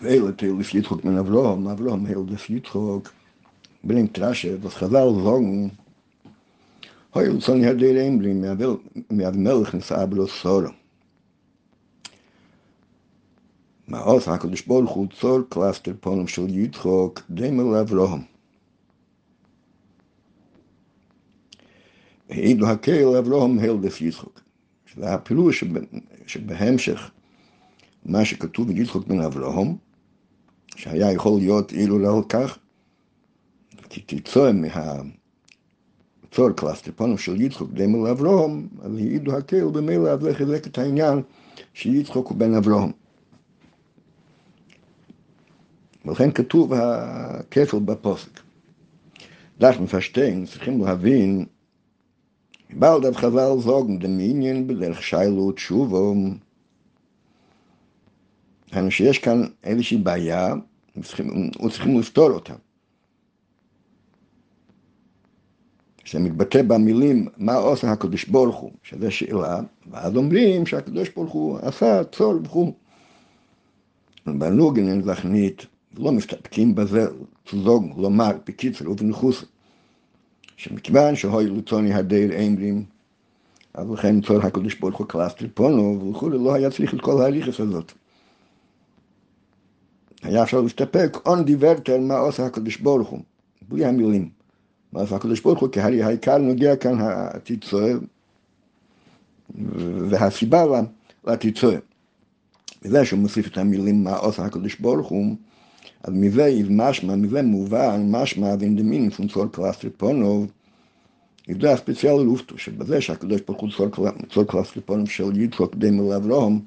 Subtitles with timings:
[0.00, 3.12] Wähle Teilus Yitzchok min Avrohom, Avrohom heil des Yitzchok,
[3.82, 5.72] bringt Rasche, was Chazal sagen,
[7.14, 10.72] heil son ja der Emri, mi avel, mi av melch nis abro soro.
[13.86, 18.26] Ma aus HaKadosh Baruch Hu tzor klaster ponom shel Yitzchok, demel Avrohom.
[22.32, 24.40] העידו הקהל אברהם הל דף יצחוק.
[24.86, 25.64] שזה הפירוש
[26.26, 27.10] שבהמשך
[28.04, 29.76] מה שכתוב ביצחוק בן אברהם,
[30.76, 32.58] שהיה יכול להיות אילו לא כך,
[33.88, 40.78] כי תצא מהצור קלסטרפונו של יצחוק דמל אברהם, אז העידו הקהל במילא אז לחזק את
[40.78, 41.22] העניין
[41.74, 42.90] שיצחוק הוא בן אברהם.
[46.04, 48.40] ולכן כתוב הכפל בפוסק.
[49.58, 51.44] דרך מפשטיין צריכים להבין
[52.80, 56.14] auf Chazal sagen, dem Minion בדרך שיילו ותשובו.
[58.72, 60.54] אני שיש כאן איזושהי בעיה,
[60.96, 62.54] וצריכים לפתור אותה.
[66.04, 69.60] שמתבטא במילים מה עושה הקדוש ברוך הוא, שזה שאלה,
[69.90, 72.72] ואז אומרים שהקדוש ברוך הוא עשה צור וכו'.
[74.26, 75.66] בנוגן זכנית,
[75.96, 77.06] לא מסתפקים בזה,
[77.46, 79.44] צזוג, לומר, בקיצר ובנחוס.
[80.56, 82.84] שמכיוון שהוי לצוני הדייר אמרים,
[83.74, 87.60] אז לכן צור הקדוש ברוך הוא קלסטר פונו וכולי, לא היה צריך את כל ההליכס
[87.60, 87.92] הזאת.
[90.22, 93.20] היה אפשר להסתפק, און דיברתר מה עושה הקדוש ברוך הוא,
[93.68, 94.30] בלי המילים.
[94.92, 97.82] מה עושה הקדוש ברוך הוא, כי העיקר נוגע כאן התיצוע
[100.08, 100.64] והסיבה
[101.26, 101.74] לתיצוע.
[102.82, 105.36] בזה שהוא מוסיף את המילים מה עושה הקדוש ברוך הוא,
[106.02, 108.54] אז מזה איז משמע, מזה מובן, משמע
[109.32, 110.48] Zor Klastriponov,
[111.46, 113.70] ist das spezielle Luft, שבזה שהקדוש ברוך הוא
[114.30, 116.60] צור קלסטריפונוב של יצחוק דמי לאברהם,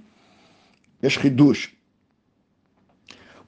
[1.03, 1.74] יש חידוש.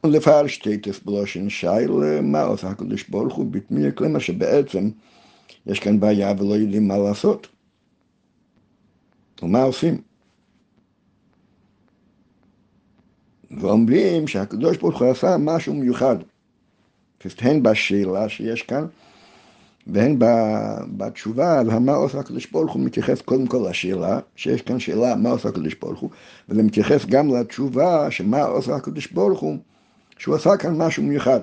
[0.07, 1.91] ולפער שטייטס בלושן שייל,
[2.21, 3.51] מה עושה הקדוש ברוך הוא?
[3.51, 4.89] בתמיר כלומר שבעצם
[5.65, 7.47] יש כאן בעיה ולא יודעים מה לעשות.
[9.43, 10.01] ומה עושים?
[13.51, 16.15] ואומרים שהקדוש ברוך הוא עשה משהו מיוחד.
[17.39, 18.85] הן בשאלה שיש כאן,
[19.87, 20.15] והן
[20.97, 25.49] בתשובה, ומה עושה הקדוש ברוך הוא מתייחס קודם כל לשאלה, שיש כאן שאלה מה עושה
[25.49, 26.09] הקדוש ברוך הוא,
[26.49, 29.57] וזה מתייחס גם לתשובה שמה עושה הקדוש ברוך הוא,
[30.17, 31.39] שהוא עשה כאן משהו מיוחד.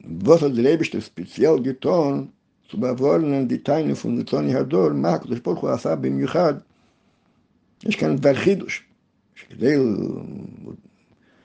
[0.00, 0.78] Was der
[1.66, 2.32] getan,
[2.68, 6.54] zu bewohnen die Teine von Litzoni Hador, מה הקדוש ברוך הוא עשה במיוחד,
[7.84, 8.84] יש כאן דבר חידוש.
[9.34, 9.74] שכדי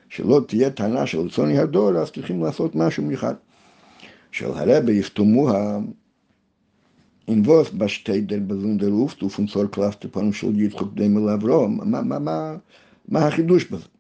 [0.09, 3.33] שלא תהיה טענה של צוני הדור, אז צריכים לעשות משהו מיוחד.
[4.31, 4.51] של
[7.27, 12.55] אינבוס בשטיידר בזונדר אופט ופונצור קלאסטר פנו של יצחוק דמל אברום, מה, מה, מה,
[13.07, 13.92] מה החידוש בזה?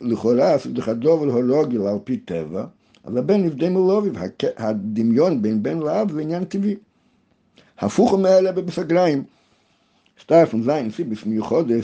[0.00, 2.64] לכאורה עשית דובל הולוגל על פי טבע,
[3.04, 4.14] אז הבן נבדי מלוביב,
[4.56, 6.76] הדמיון בין בן לאב זה עניין טבעי.
[7.78, 9.24] הפוך מאלה בסגריים.
[11.26, 11.74] mir heute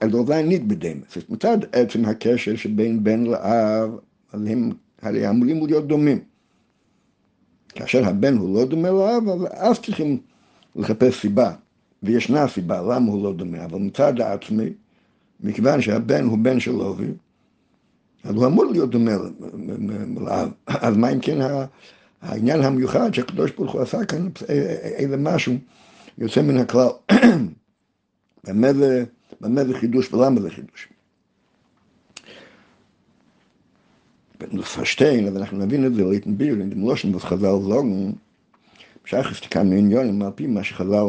[0.00, 3.90] also sein nicht bedem es ist mit עצם הקשר שבין בן לאב
[4.32, 4.70] אז הם
[5.02, 6.18] הרי אמורים להיות דומים
[7.68, 10.18] כאשר הבן הוא לא דומה לאב אז אז צריכים
[10.76, 11.52] לחפש סיבה
[12.02, 14.70] וישנה סיבה למה הוא לא דומה אבל מצד העצמי
[15.42, 17.08] מכיוון שהבן הוא בן של לובי
[18.24, 19.12] אז הוא אמור להיות דומה
[20.20, 21.38] לאב אז מה אם כן
[22.22, 24.28] העניין המיוחד שהקדוש ברוך הוא עשה כאן
[24.96, 25.54] איזה משהו
[26.18, 26.88] יוצא מן הכלל.
[28.44, 30.88] במה זה, חידוש ולמה זה חידוש?
[34.52, 38.10] לפשטיין, אז אנחנו נבין את זה ליתן ביר, אם לושן וחז"ל זוגן,
[39.04, 41.04] שייך לכמה עניונים, על פי מה שחז"ל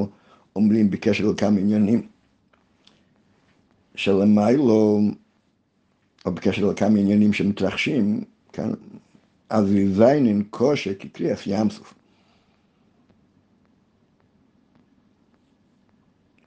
[0.56, 2.08] אומרים בקשר לכמה עניינים.
[3.96, 5.00] שלמיילו,
[6.26, 8.24] או בקשר לכמה עניינים שמתרחשים,
[8.54, 8.72] כאן,
[9.50, 11.94] אז זיינין קושי כקריאס ים סוף.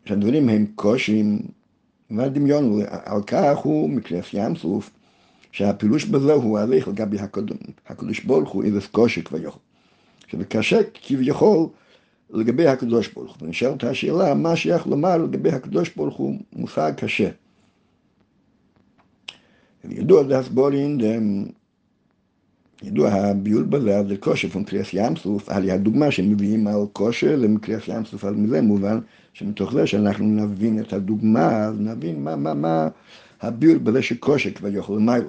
[0.04, 1.38] שהדברים הם קושיים,
[2.10, 4.90] והדמיון על כך הוא מקריאס ים סוף,
[5.52, 7.16] שהפילוש בזה הוא הליך לגבי
[7.86, 9.60] הקדוש ברוך הוא איזה קושי כביכול.
[10.26, 11.68] שזה קשה כביכול
[12.30, 13.46] לגבי הקדוש ברוך הוא.
[13.46, 17.28] ונשאלת השאלה, מה שייך לומר לגבי הקדוש ברוך הוא מושג קשה.
[19.90, 21.00] ידוע להסבורין,
[22.82, 27.48] ידוע הביול בזה, זה כושר פון קריאס ים סוף, על הדוגמה שמביאים על כושר, זה
[27.48, 28.98] מקריאס ים סוף, אז מזה מובן
[29.32, 32.88] שמתוך זה שאנחנו נבין את הדוגמה, אז נבין מה, מה, מה
[33.40, 35.28] הביול בזה שכושר כבר יכול למיילו.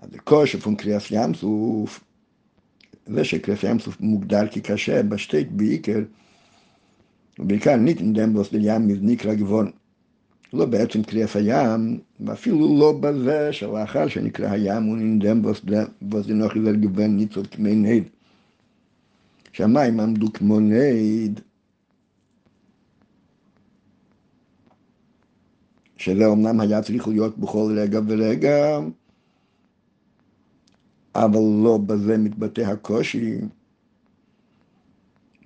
[0.00, 2.00] אז זה כושר פון קריאס ים סוף,
[3.06, 5.98] זה שקריאס ים סוף מוגדר כקשה בשטייט בעיקר,
[7.38, 9.70] ובעיקר ניתן דמבוס לים נקרא גבון.
[10.52, 15.42] לא בעצם קריאף הים, ואפילו לא בזה שלאחר שנקרא הים הוא ננדם
[16.12, 18.02] וזנוכי ולגוון ניצול כמי נד.
[19.52, 21.40] שהמים עמדו כמו נד,
[25.96, 28.78] שזה אמנם היה צריך להיות בכל רגע ורגע,
[31.24, 33.38] אבל לא בזה מתבטא הקושי.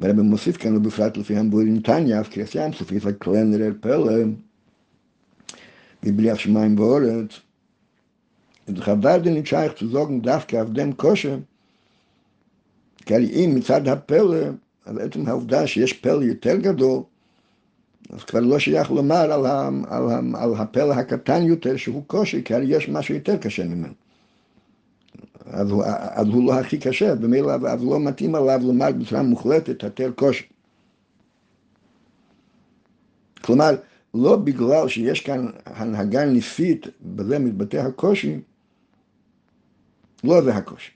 [0.00, 4.12] והרבי מוסיף כאן, ובפרט לפי המבורים נתניה, קריאס ים סופית הקלנר פלא,
[6.02, 7.40] מבלי השמיים ואורץ.
[8.70, 11.38] את חוורדן נשייך zu sagen, דווקא auf dem כושר,
[13.06, 14.36] כי אם מצד הפלא,
[14.86, 17.02] אז עצם העובדה שיש פלא יותר גדול,
[18.10, 22.42] אז כבר לא שייך לומר על, ה, על, ה, על הפלא הקטן יותר שהוא קושי,
[22.44, 23.94] כי יש משהו יותר קשה ממנו.
[25.52, 25.68] אז
[26.14, 30.44] אז הוא לא הכי קשה, במילא אז לא מתאים עליו לומר בצורה מוחלטת התל קושי.
[33.40, 33.70] כלומר,
[34.14, 38.40] לא בגלל שיש כאן הנהגה ניסית, בזה מתבטא הקושי,
[40.24, 40.90] לא זה הקושי.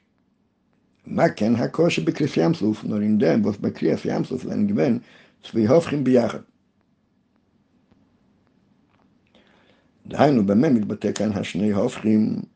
[1.06, 4.98] מה כן הקושי בקריס ים סוף, נורינדם, בקריס ים סוף, לנגוון,
[5.44, 6.38] צבי הופכים ביחד.
[10.06, 12.53] דהיינו, במה מתבטא כאן השני הופכים?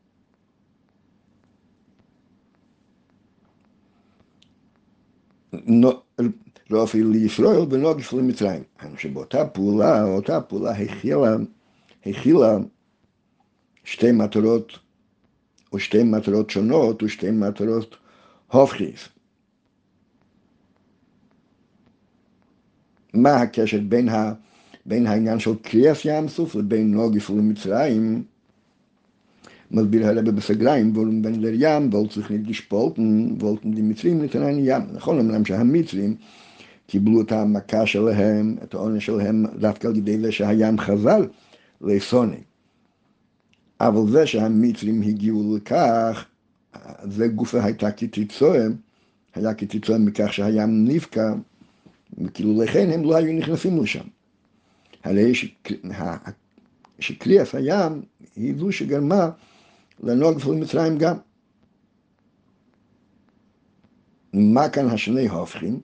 [6.69, 8.63] לא אפילו לישראל ולא בשביל מצרים.
[8.97, 11.35] שבאותה פעולה, אותה פעולה הכילה,
[12.05, 12.57] הכילה
[13.83, 14.79] שתי מטרות,
[15.73, 17.95] או שתי מטרות שונות, או מטרות
[18.51, 19.09] הופכיס.
[23.13, 24.33] מה הקשר בין, ה,
[24.85, 28.23] בין העניין של קריאס ים סוף לבין נוגף למצרים?
[29.71, 34.81] מסביר הרבה בסגריים, וולן בן לר ים, וולט צריך לשפולטן, וולטן מצרים נתנן ים.
[34.93, 36.15] נכון, אמנם שהמצרים
[36.87, 41.25] קיבלו את המכה שלהם, את העונש שלהם, דווקא על ידי זה שהים חזר
[41.81, 42.37] לסוני.
[43.81, 46.25] אבל זה שהמצרים הגיעו לכך,
[47.03, 48.65] זה גופה הייתה כתיצואה,
[49.35, 51.33] היה כתיצואה מכך שהים נפקע,
[52.17, 54.05] וכאילו לכן הם לא היו נכנסים לשם.
[55.03, 55.33] הרי
[56.99, 58.01] שקריאף הים
[58.35, 59.29] היא זו שגרמה
[60.03, 61.15] לנוע גבול מצרים גם.
[64.33, 65.79] מה כאן השני הופכים?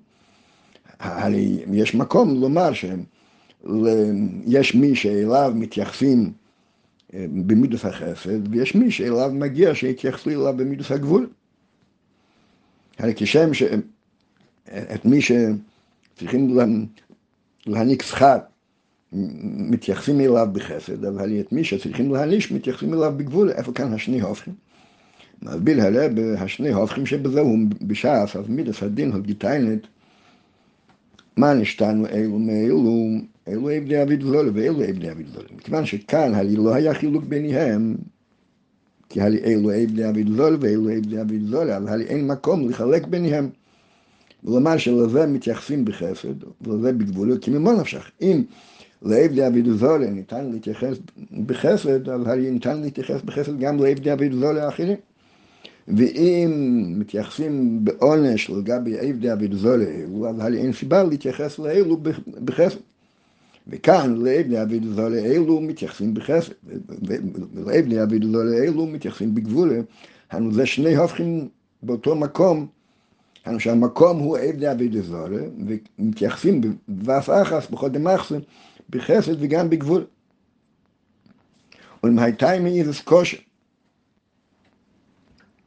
[0.99, 6.33] הרי יש מקום לומר שיש מי שאליו מתייחסים
[7.13, 11.29] אה, במידוס החסד, ויש מי שאליו מגיע שיתייחסו אליו במידוס הגבול.
[12.97, 16.57] הרי כשם שאת מי שצריכים
[17.65, 18.37] להעניק שכר
[19.69, 24.53] מתייחסים אליו בחסד, אבל את מי שצריכים להעניש מתייחסים אליו בגבול, איפה כאן השני הופכים?
[25.41, 29.79] מסביר הרב, השני הופכים שבזהו בש"ס, אז מידס הדין הגיטיינת
[31.37, 33.07] מה נשתנו אלו מאלו,
[33.47, 35.47] אלו עבדי אביד זולה ואלו עבדי אביד זולה.
[35.57, 37.95] מכיוון שכאן הרי לא היה חילוק ביניהם,
[39.09, 43.07] כי הרי אלו עבדי אביד זולה ואלו עבדי אביד זולה, אבל הרי אין מקום לחלק
[43.07, 43.49] ביניהם.
[44.43, 48.11] ולומר שלזה מתייחסים בחסד, ולזה בגבולות, כי ממה נפשך?
[48.21, 48.43] אם
[49.05, 50.97] לעבדי אביד זולה ניתן להתייחס
[51.45, 54.97] בחסד, אז הרי ניתן להתייחס בחסד גם לעבדי אביד זולה האחרים.
[55.87, 56.51] ואם
[56.97, 59.85] מתייחסים בעונש לגבי עבדי אביד זולה,
[60.29, 61.97] אז הרי אין סיבה להתייחס לאלו
[62.45, 62.77] בחסד.
[63.67, 66.51] וכאן לעבדי אביד זולה אלו מתייחסים בחסד,
[67.53, 69.79] ולעבדי אביד זולה אלו מתייחסים בגבולה.
[70.31, 71.47] הנו זה שני הופכים
[71.83, 72.67] באותו מקום,
[73.45, 75.41] הנו שהמקום הוא עבדי אביד זולה,
[75.99, 78.39] ומתייחסים בוואף אחס, בכל דמחסם,
[78.89, 80.05] בחסד וגם בגבול.
[82.03, 83.37] ולמי הייתה מי איזה קושי.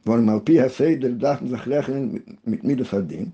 [0.05, 2.09] ואולם על פי הסדר דף מזכרחן
[2.45, 3.25] מידס הדין,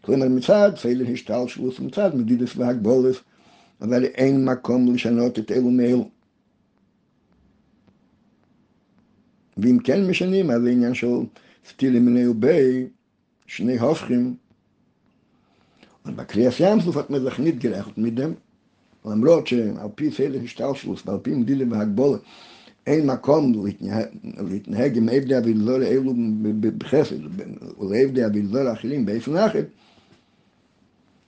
[0.00, 3.16] כלומר מצד סדר השתלשלוס ומצד מדידס והגבולס,
[3.80, 6.10] אבל אין מקום לשנות את אלו מאלו.
[9.56, 11.06] ואם כן משנים, אז זה עניין של
[11.68, 12.86] סטילי מיני ובי,
[13.46, 14.34] שני הופכים,
[16.04, 18.32] אבל בקריאס ים סופת מזכנית גרחת מדם,
[19.04, 22.20] למרות שעל פי סדר השתלשלוס ועל פי מדידה והגבולת,
[22.86, 23.52] אין מקום
[24.50, 26.12] להתנהג עם עבדי אבידלו לאלו
[26.78, 27.16] בחסד,
[27.78, 29.64] ולעבדי אבידלו לאחרים באיפן אחר.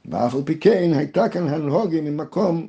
[0.04, 2.68] ואף על פי כן הייתה כאן הנהוגה ממקום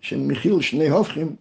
[0.00, 1.36] שמכיל שני הופכים.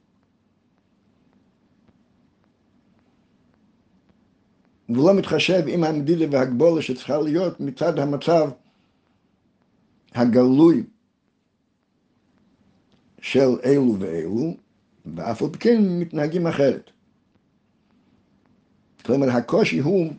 [4.89, 8.49] ולא מתחשב עם המדידה והגבולה שצריכה להיות מצד המצב
[10.15, 10.83] הגלוי
[13.21, 14.55] של אלו ואלו,
[15.15, 16.89] ואף על כן מתנהגים אחרת.
[19.05, 20.11] כלומר, הקושי הוא,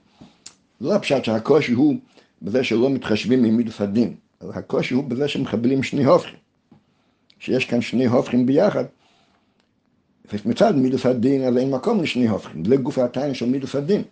[0.81, 1.95] לא הפשט שהקושי הוא
[2.43, 6.39] בזה שלא מתחשבים מידוס הדין, אלא הקושי הוא בזה שמחבלים שני הופכים.
[7.39, 8.85] שיש כאן שני הופכים ביחד.
[10.45, 14.03] מצד מידוס הדין, אז אין מקום לשני הופכים, זה גוף התניא של מידוס הדין.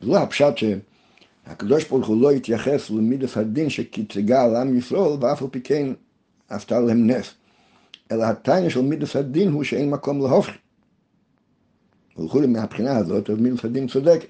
[0.00, 5.42] זה לא הפשט שהקדוש ברוך הוא לא התייחס למידוס הדין שקצגה על עם ישראל, ואף
[5.42, 5.92] על פי כן
[6.48, 7.34] עשתה להם נס.
[8.12, 10.54] אלא התניא של מידוס הדין הוא שאין מקום להופכים.
[12.18, 14.28] וכולי מהבחינה הזאת, אז מידוס הדין צודקת.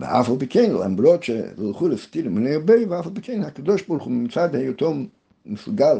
[0.00, 4.04] ואף על פי כן, למרות שהלכו לסתיר מני הרבה, ואף על פי כן הקדוש ברוך
[4.04, 4.94] הוא מצד היותו
[5.46, 5.94] מסוגל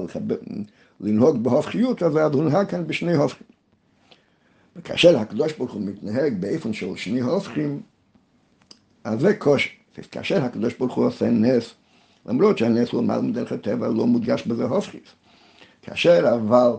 [1.01, 3.47] לנהוג בהופכיות, אז הונהג כאן בשני הופכים.
[4.77, 7.81] וכאשר הקדוש ברוך הוא מתנהג באופן של שני הופכים,
[9.05, 9.71] אז זה קושי.
[10.11, 11.75] כאשר הקדוש ברוך הוא עושה נס,
[12.27, 15.01] למרות שהנס הוא מעל מדרך הטבע, לא מודגש בזה הופכים.
[15.83, 16.71] כאשר אבל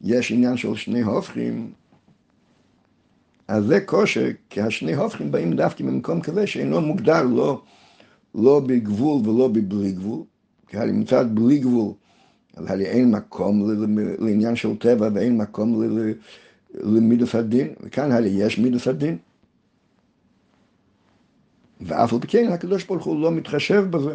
[0.00, 1.72] יש עניין של שני הופכים,
[3.48, 7.62] אז זה כושר, כי השני הופכים באים דווקא ממקום כזה שאינו מוגדר לא,
[8.34, 10.22] לא בגבול ולא בבלי גבול,
[10.68, 11.92] כי הרי מצד בלי גבול,
[12.56, 13.70] הרי אין מקום
[14.18, 15.82] לעניין של טבע ואין מקום
[16.74, 19.18] למידוס הדין, וכאן הרי יש מידוס הדין.
[21.80, 24.14] ואף על פי כן הקדוש ברוך הוא לא מתחשב בזה,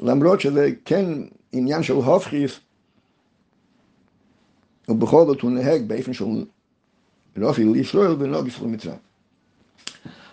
[0.00, 1.04] למרות שזה כן
[1.52, 2.60] עניין של הופכיס,
[4.88, 6.24] ובכל זאת הוא נהג באופן של
[7.36, 8.96] נופי לישראל ונוגס למצרים.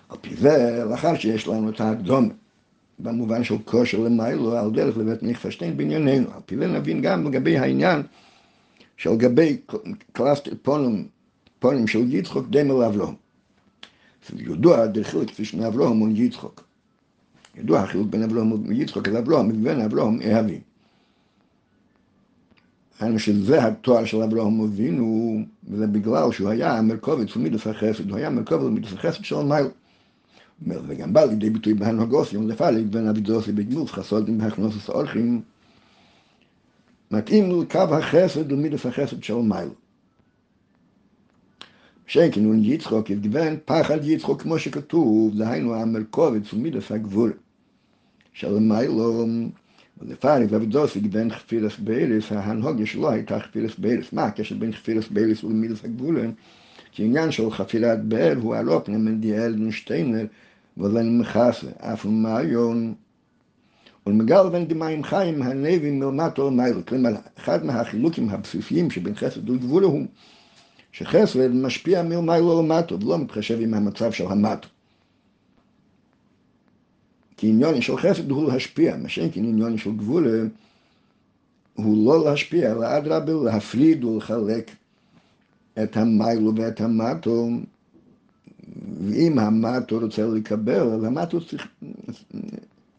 [0.10, 2.30] על פי זה, לאחר שיש לנו את האקדום,
[3.00, 6.34] במובן של כושר למיילו, על דרך לבית נכפשטיין בענייננו.
[6.34, 8.02] על פי זה נבין גם לגבי העניין
[8.98, 9.58] של גבי
[10.12, 11.08] קלסטר פונים,
[11.60, 13.16] פונים של יצחוק דמה לאברהם.
[14.38, 16.67] ידוע דחילק כפי שמאברהם הוא יצחוק.
[17.58, 20.60] ידוע החילוק בין אברהם ויצחוק, אז אברהם ובין אברהם אהבים.
[23.00, 28.18] היינו שזה התואר של אברהם אבינו, וזה בגלל שהוא היה מרכובת של מידוס החסד, הוא
[28.18, 29.68] היה מרכובת של מידוס החסד של מייל.
[30.68, 35.42] וגם בא לידי ביטוי בהנהגות, יום לפליג בין אבידוסי בגמוס חסודים והכנוסס אורחים,
[37.12, 39.70] מתאים לקו החסד ומידוס החסד של מייל.
[42.08, 46.92] שיינקין הוא יצחוק, יתגוון פחד יצחוק כמו שכתוב, דהיינו המרכובת של מידוס
[48.44, 49.50] הגבול של מיילום.
[50.02, 54.14] ולפארי ואבידוסי בין חפילס בייליס, ההנהוגיה שלו הייתה חפילס בייליס.
[54.14, 56.32] מה הקשר בין חפילס בייליס ולמידס הגבולן?
[56.92, 60.26] כי עניין של חפילת באר הוא הלופנה מנדיאל נשטיינר
[60.78, 62.94] ולן מחסה, אף ומעיון.
[64.08, 66.82] ולמגל בין דמיים חיים הנבי מלמטו למעלה.
[66.82, 70.06] כלומר, אחד מהחילוקים הבסיסיים שבין חסד וגבולה הוא
[70.92, 74.68] שחסד משפיע מלמעלה למטו ולא מתחשב עם המצב של המטו.
[77.38, 80.50] כי עניון של חסד הוא להשפיע, מה שאין כי עניון של גבול
[81.74, 84.72] הוא לא להשפיע, אלא אדרבה להפריד ולחלק
[85.84, 87.50] את המיילו ואת המטו,
[89.08, 91.68] ואם המטו רוצה לקבל, אז המטו צריך,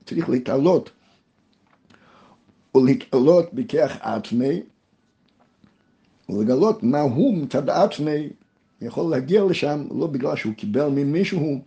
[0.06, 0.90] צריך להתעלות,
[2.74, 4.62] ולהתעלות בכך עצמי,
[6.28, 8.28] ולגלות מה הוא מצד עצמי
[8.80, 11.60] יכול להגיע לשם, לא בגלל שהוא קיבל ממישהו,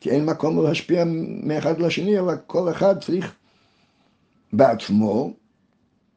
[0.00, 1.04] כי אין מקום להשפיע
[1.42, 3.34] מאחד לשני, אלא כל אחד צריך
[4.52, 5.32] בעצמו,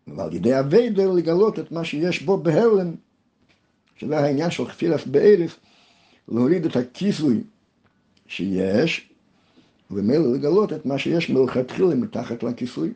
[0.08, 2.96] ועל ידי הווידר לגלות את מה שיש בו בהלם,
[3.96, 5.60] שזה העניין של חפילס באלף,
[6.28, 7.44] להוריד את הכיסוי
[8.28, 9.10] שיש,
[9.92, 12.94] ומילא לגלות את מה שיש מלכתחילה מתחת לכיסוי.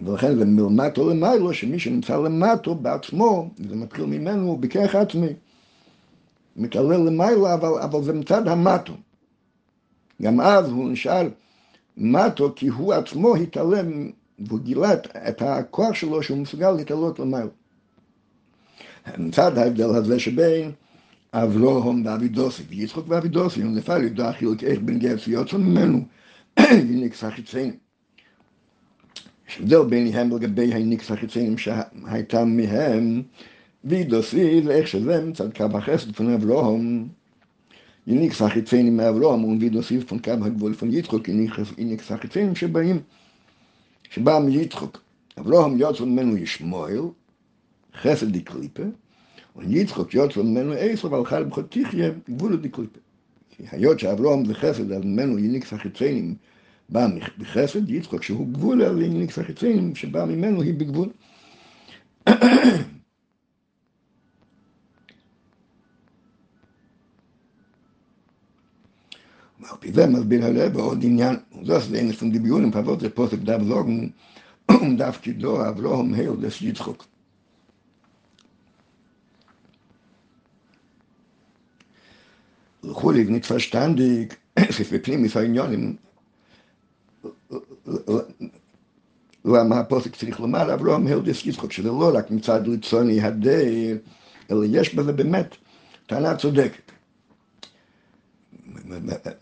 [0.00, 5.32] ולכן זה מלמטו למיילו, שמי שנמצא למטו בעצמו, זה מתחיל ממנו בכרך עצמי.
[6.56, 8.92] מתעלה למעלה, אבל, אבל זה מצד המטו.
[10.22, 11.28] גם אז הוא נשאר
[11.96, 14.94] מטו כי הוא עצמו התעלם והוא גילה
[15.28, 17.50] את הכוח שלו שהוא מסוגל להתעלות למעלה.
[19.18, 20.72] מצד ההבדל הזה שבין
[21.32, 26.00] אברהם ואבידוסי, ויצחוק ואבידוסי, נפל ידע חילוק איך בין גרץ ויוצא ממנו,
[26.90, 27.76] יניקס החיציינים.
[29.48, 33.22] יש הבדל ביניהם לגבי הניקס החיציינים שהייתה מהם,
[33.84, 37.08] וידוסי זה איך שזה מצד קו החסד לפני אברהם.
[38.06, 38.28] Von
[40.22, 43.00] kam hat wohl von Yitzchok in nix in nix sag ich zehn שבאים
[44.10, 44.98] שבאים Yitzchok
[45.38, 47.00] אברהם יוצא ממנו ישמעאל
[48.02, 48.82] חסד די קליפה
[49.56, 52.98] und Yitzchok יוצא ממנו עשר אבל חל בחתיכיה גבול די קליפה
[53.50, 56.34] כי היות שאברהם זה חסד אז ממנו יניקס סך יציינים
[56.88, 57.06] בא
[57.38, 61.08] בחסד יצחוק שהוא גבול על יניקס סך יציינים שבא ממנו היא בגבול
[69.70, 72.42] Auf die Wemmer bin er lebe, und in Jan, und das ist eines von den
[72.42, 74.14] Bionen, aber der Posek darf sagen,
[74.66, 77.04] und darf die Doa, Avraham, Heil, des Yitzchok.
[82.82, 85.98] Chulig, nicht verstandig, es ist Pnimis Einjonen,
[89.44, 93.98] למה הפוסק צריך לומר אברהם הלדס יצחוק, שזה לא רק מצד לצוני הדר,
[94.50, 95.56] אלא יש בזה באמת
[96.06, 96.91] טענה צודקת.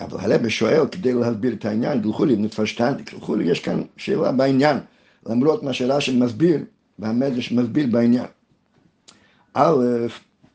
[0.00, 4.33] אבל הרב שואל כדי להסביר את העניין, דלכו לי נתפשטנתי, דלכו לי יש כאן שאלה
[4.33, 4.76] בעניין,
[5.26, 6.61] למרות מה שאלה מסביר,
[6.99, 8.26] והמדרש מסביר בעניין.
[9.54, 10.07] א',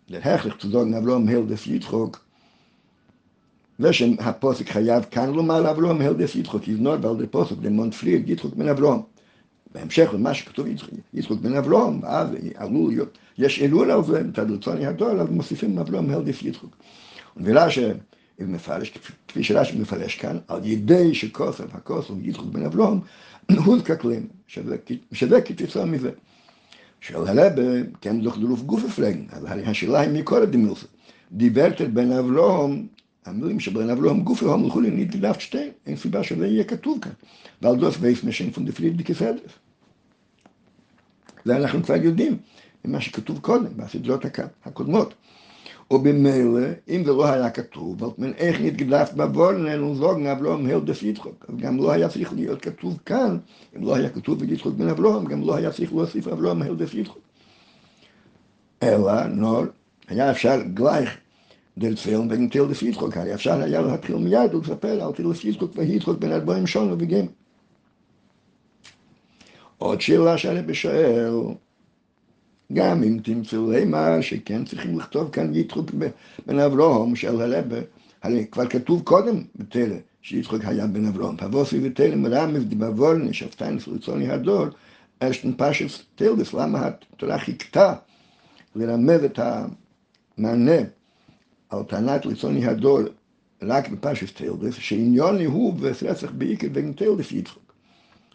[0.10, 2.26] להכרח צדוק אברהם הלדס יצחוק,
[3.80, 8.68] ושהפוסק חייב כאן לומר לאברהם הלדס יצחוק, יזנור ועל דה פוסק דמונט פריד יצחוק בן
[8.68, 9.00] אברהם.
[9.74, 10.68] בהמשך למה שכתוב
[11.14, 15.80] יצחוק בן אברהם, ואז עלול להיות, יש עילול על זה, מצד רצוני הדור, אז מוסיפים
[15.80, 16.76] אברהם הלדס יצחוק.
[17.38, 17.68] ונראה
[18.40, 18.42] ש...
[18.42, 18.94] מפרש,
[19.28, 23.00] כפי שרש"י מפרש כאן, על ידי שכוסף, הכוסף יצחוק בן אברהם,
[23.66, 24.28] הוא זקקלים,
[25.12, 26.12] שווה כתוצאה מזה.
[27.02, 27.62] שואל הרבה,
[28.02, 30.86] כן דוח דרוף גוף הפלגן, אז הרי השאלה היא מכל הדמילסה.
[31.32, 32.88] דיברתת בן אברהם,
[33.26, 37.12] המילים שבן אברהם גוף אברהם הלכו לי נתגדף שתיים, אין סיבה שזה יהיה כתוב כאן.
[37.62, 38.66] ועל דוס וייס משן פון
[38.96, 39.60] דקסדף.
[41.46, 42.38] זה אנחנו כבר יודעים,
[42.86, 44.26] ממה שכתוב קודם, בסדרות
[44.66, 45.14] הקודמות.
[45.92, 51.56] ובמילא, אם זה לא היה כתוב, אבל איך נתגדף בבורנן וזוגן אברהם הלדס יצחוק, אז
[51.58, 53.38] גם לא היה צריך להיות כתוב כאן,
[53.76, 57.22] אם לא היה כתוב ביצחוק בן אברהם, גם לא היה צריך להוסיף אברהם הלדס יצחוק.
[58.84, 59.64] אלא, נור,
[60.08, 61.18] היה אפשר גלייך
[61.78, 66.20] דל צפילן wegen תלדס יצחוק, היה אפשר היה להתחיל מיד ולספר על תלדס יצחוק ויצחוק
[66.20, 67.26] בן ארבעים שונו וגם.
[69.78, 71.34] עוד שאלה שהרבי שואל,
[72.74, 75.92] גם אם תמצאו למה שכן צריכים לכתוב כאן יצחוק
[76.46, 77.78] בן אברהם של הרבה,
[78.24, 81.38] הרי כבר כתוב קודם בתרא שיצחוק היה בן אברהם.
[81.38, 84.66] פבוסי ותרא מרמז דבבורני שפטיינס רצוני הדור,
[85.20, 87.94] אשתן פשס תלדס, למה התורה חיכתה
[88.76, 90.82] לרמז את המענה
[91.70, 93.00] על טענת רצוני הדור
[93.62, 97.74] רק בפשס תלדס, שעניוני הוא וסרצח בעיקר בין תלדס יצחוק.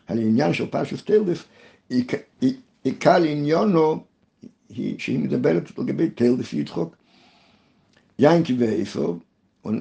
[0.09, 1.45] הרי עניין של פשס תלדס,
[2.85, 4.01] עיקר עניונו
[4.75, 6.97] היא שהיא מדברת לגבי תלדס יצחוק.
[8.19, 9.17] יינקי ואיפה,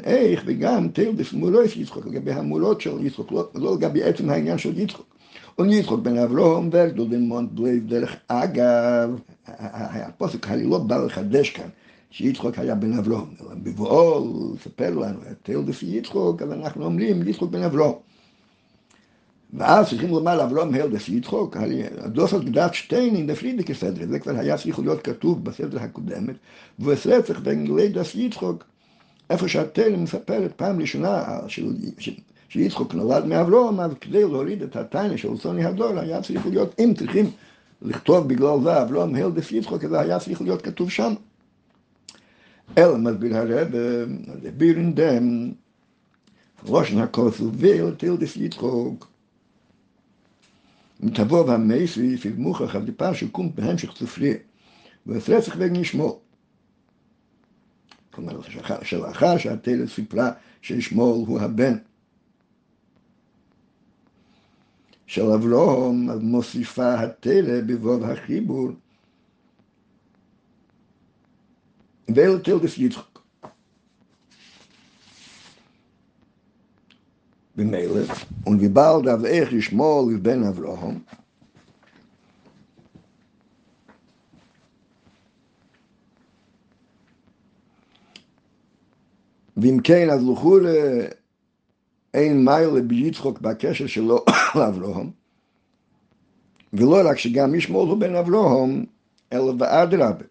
[0.03, 4.79] איך וגם תלדס מולוס יצחוק, לגבי המולות של יצחוק, לא, לא לגבי עצם העניין של
[4.79, 5.15] יצחוק.
[5.59, 11.69] וניצחוק בן אברהם וגדול בן מונט בלייב דרך אגב, הפוסק הרי לא בא לחדש כאן.
[12.11, 17.51] שיצחוק היה בן אברהם, אלא בבואו לספר לנו את תלדס יצחוק, אז אנחנו אומרים יצחוק
[17.51, 17.93] בן אברהם.
[19.53, 21.57] ואז צריכים לומר לאברהם הלדס יצחוק,
[21.97, 26.35] הדוסות גדת שטיינין דפרידיקי סדרי, זה כבר היה צריך להיות כתוב בסדר הקודמת,
[26.79, 28.63] וסרצח בין לידס יצחוק,
[29.29, 31.23] איפה שהתלם מספרת פעם ראשונה
[32.49, 36.93] שיצחוק נולד מאברהם, אז כדי להוריד את הטיינה של סוני הדור, היה צריך להיות, אם
[36.97, 37.31] צריכים
[37.81, 41.13] לכתוב בגלל זה אברהם הלדס יצחוק, זה היה צריך להיות כתוב שם.
[42.77, 43.67] אלא מסביר הרב,
[44.57, 45.51] בירן דם,
[46.65, 49.08] ראשן הכוסו ויל תלדס יצחוק.
[51.07, 54.33] תבוא והמייסי פילמוכח על דיפה שקום בהמשך צופרי,
[55.05, 56.21] והפרצח וגן ישמור.
[58.11, 58.41] כלומר,
[58.83, 60.31] שלאחר שהתלת סיפרה
[60.61, 61.77] שישמור הוא הבן
[65.07, 68.69] של אברהם, מוסיפה התלת בבוב החיבור
[72.15, 73.08] ואל תלדס יצחק.
[78.59, 80.99] Wie bald auf איך ישמול לבן אברהם,
[89.57, 90.57] ואם כן, אז לכו
[92.13, 95.09] אין מיילה ביצחוק בקשר שלו לאברהם,
[96.73, 98.85] ולא רק שגם ישמול הוא בן אברהם,
[99.33, 100.25] אלא ואדרבה.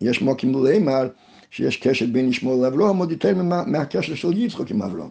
[0.00, 1.08] יש מוקים לאמר
[1.50, 5.08] שיש קשר בין ישמעאל לאברהם עוד יותר מהקשר של יצחוק עם אברהם.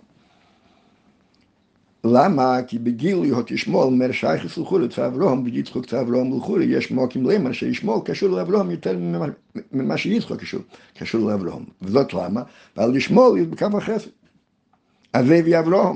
[2.04, 2.60] למה?
[2.68, 8.00] כי בגיל להיות ישמעאל אומר שייכס לחולי צאברהם ויצחוק צאברהם לחולי יש מוקים לאמר שישמעאל
[8.06, 8.98] קשור לאברהם יותר
[9.72, 10.62] ממה שיצחוק קשור,
[10.98, 11.64] קשור לאברהם.
[11.82, 12.44] וזאת למה?
[12.78, 14.10] ועל ישמעאל יש בקו החסד.
[15.16, 15.96] אבי ואברהם.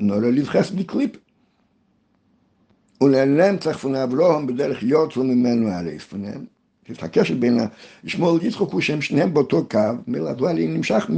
[0.00, 1.10] נורא לבחס בקליפ.
[3.02, 5.98] ולעלם צריך פון אברהם בדרך יוצא ממנו הרי
[6.86, 6.96] פונם.
[7.02, 7.58] הקשר בין
[8.04, 11.10] ישמעאל ויצחוק הוא שהם שניהם באותו קו, מלאדואלי נמשך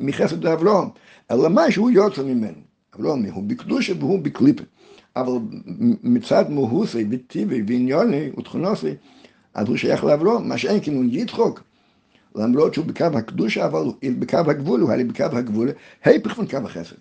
[0.00, 0.88] מחסד לאברהם,
[1.30, 2.58] אלא מה שהוא יוצא ממנו.
[2.96, 4.62] אברהם הוא בקדושה והוא בקליפה.
[5.16, 5.32] אבל
[6.02, 8.94] מצד מהוסי וטיבי ועניוני ותכונוסי,
[9.54, 11.62] אז הוא שייך לאברהם, מה שאין כאילו יצחוק.
[12.34, 13.84] למרות שהוא בקו הקדושה, אבל
[14.18, 15.68] בקו הגבול, הוא היה בקו הגבול,
[16.04, 16.96] היפך מקו החסד.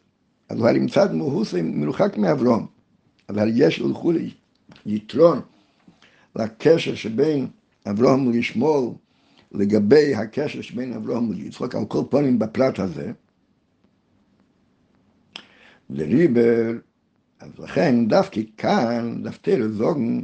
[0.49, 2.65] אז הוא היה מצד מהוסי מרוחק מאברהם.
[3.30, 4.12] אבל יש לכו
[4.86, 5.41] יתרון
[6.36, 7.47] לקשר שבין
[7.89, 8.93] אברהם לשמואל
[9.52, 13.12] לגבי הקשר שבין אברהם ליצחוק, על כל פנים בפרט הזה,
[15.89, 16.71] לריבר
[17.39, 20.21] אז לכן דווקא כאן, דווקא לזוגן,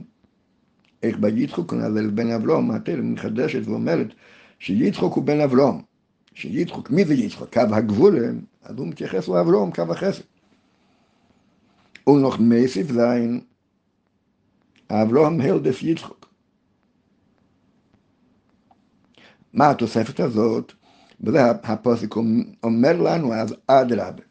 [1.04, 4.08] איך ביצחוק נזל בן אברום, התל מחדשת ואומרת
[4.60, 5.82] שיצחוק הוא בן אברום.
[6.34, 7.54] שיצחוק, מי זה יצחוק?
[7.54, 8.20] קו הגבול,
[8.64, 10.24] אז הוא מתייחס לאברום, קו החסד.
[12.10, 13.42] ונוח מסיף זין,
[14.90, 16.21] אברום הלדס יצחוק.
[19.54, 20.72] מה התוספת הזאת?
[21.24, 22.16] וזה הפוסק
[22.64, 24.24] אומר לנו אז אדרבה.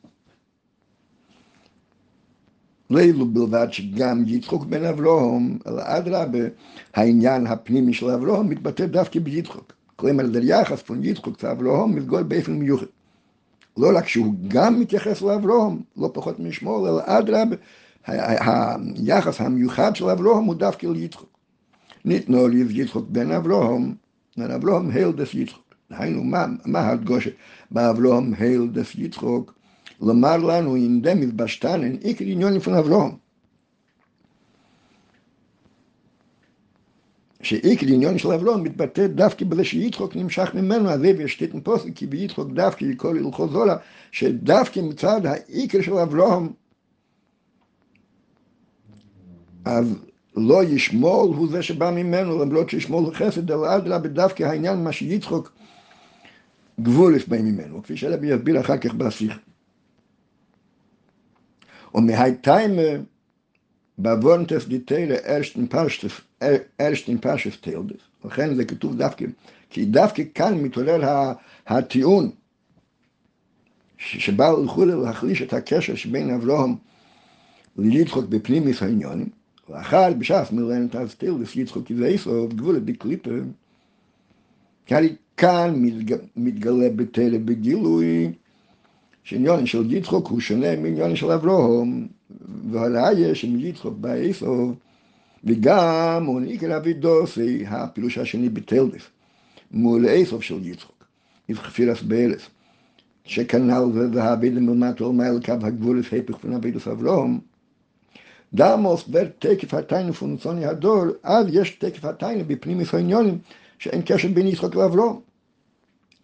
[2.91, 6.39] לאלו בלבד שגם יצחוק בן אברהם, אלא אדרבה,
[6.95, 9.73] העניין הפנימי של אברהם מתבטא דווקא ביצחוק.
[9.97, 12.87] כלומר, זה יחס בין יצחוק לאברהם מתגול באופן מיוחד.
[13.77, 17.57] לא רק שהוא גם מתייחס לאברהם, לא פחות משמאל, אלא אדרבה,
[18.07, 21.39] היחס המיוחד של אברהם הוא דווקא ליצחוק.
[22.05, 23.95] ניתנו לי יצחוק בן אברהם,
[24.37, 25.75] בן אברהם הילדס יצחוק.
[25.90, 27.31] דהיינו, מה, מה הדגושה
[27.71, 29.55] באברהם הילדס יצחוק?
[30.01, 33.11] לומר לנו אם דם מתבשתנן עיקר עניונים פון אברהם.
[37.43, 42.07] שעיקר עניון של אברהם מתבטא דווקא בזה שיצחוק נמשך ממנו, אז זה וישתיתן פוסק, כי
[42.07, 43.77] ביצחוק דווקא יקול הלכות זולה,
[44.12, 46.49] שדווקא מצד העיקר של אברהם,
[49.64, 49.95] אז
[50.37, 54.93] לא ישמול הוא זה שבא ממנו, למרות שישמול הוא חסד, אלא אדרבה דווקא העניין מה
[54.93, 55.53] שיצחוק
[56.81, 58.95] גבול לפני ממנו, כפי שרבי יסביר אחר כך
[64.69, 66.23] die Teile ersten Parshef,
[66.79, 68.03] ersten Parshef Teildes.
[68.25, 69.25] לכן זה כתוב דווקא,
[69.71, 71.25] כי דווקא כאן מתעורר
[71.66, 72.31] הטיעון
[73.99, 76.75] שבא לחולל להחליש את הקשר שבין אברהם
[77.77, 79.29] ליצחוק בפנימיס העניונים,
[79.71, 83.31] לאחר בש"ס מילנת אז תילדס יצחוק יזייסוב גבול דקליפה,
[84.87, 84.95] כי
[85.37, 85.75] כאן
[86.37, 88.33] מתגלה בתלה בגילוי
[89.25, 92.07] שעניון של יצחוק הוא שונה מעניון של אברהם,
[92.71, 94.75] והראיה של יצחוק באיסוב,
[95.45, 99.11] וגם הוא נקרא אבידוסי, הפירוש השני בתלדף,
[99.71, 101.05] מול איסוב של יצחוק,
[101.49, 102.51] יבחפירס באלף,
[103.25, 107.39] שכנ"ל והאבידם מלמטו מעל קו הגבול הפך פון אבידוס אברהם,
[108.55, 113.39] דמוס בר תקף התיינו פון צוני הדור, אז יש תקף התיינו בפנימיס העניונים,
[113.79, 115.17] שאין קשר בין יצחוק לאברהם.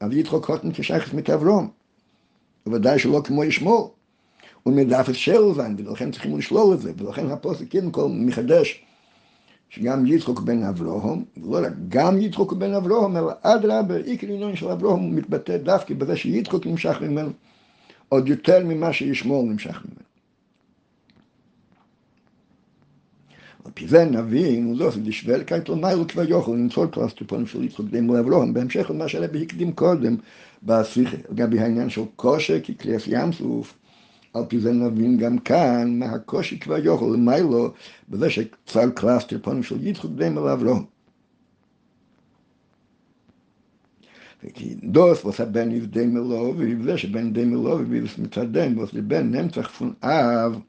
[0.01, 1.69] אז יצחוק הוטן כשייכת מתאברהם.
[2.67, 3.95] בוודאי שלא כמו ישמור.
[4.67, 8.85] ומדף את של זין, ולכן צריכים לשלול את זה, ולכן הפוסק קודם כל מחדש
[9.71, 14.69] שגם יצחוק בן אברהם, ולא רק גם יצחוק בן אברהם, אלא אדרבה, עיקר עניין של
[14.69, 17.31] אברהם מתבטא דווקא בזה שיצחוק נמשך ממנו,
[18.09, 20.06] עוד יותר ממה שישמור נמשך ממנו.
[23.75, 28.17] פי זה נבין, זה דשבל כעת למיילו כבר יוכל למצוא קלאס טיפונים של יצחוק בן
[28.17, 30.17] אברהם, בהמשך למה שהרבי הקדים קודם,
[30.63, 33.75] בשיחה, לגבי העניין של קושי ככלי ים סוף,
[34.35, 37.73] על פי זה נבין גם כאן מה הקושי כבר יוכל למיילו,
[38.09, 40.83] בזה שקצר קלאס טיפונים של יצחוק בן אברהם.
[44.45, 49.69] וכי דוס הבן ist dem Elovi, וזה שבן דם אלובי, ויבס מצדם, was לבן נמצח
[49.69, 50.61] פון אב,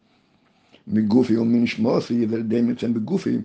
[0.87, 3.37] מגופי ומן שמוסי, ולדם יוצא בגופי,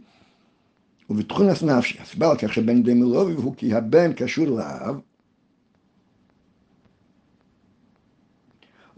[1.11, 1.99] ובתכונס נפשי.
[2.01, 5.01] הסיבה כך שבן דם אלובי הוא כי הבן קשור לאב,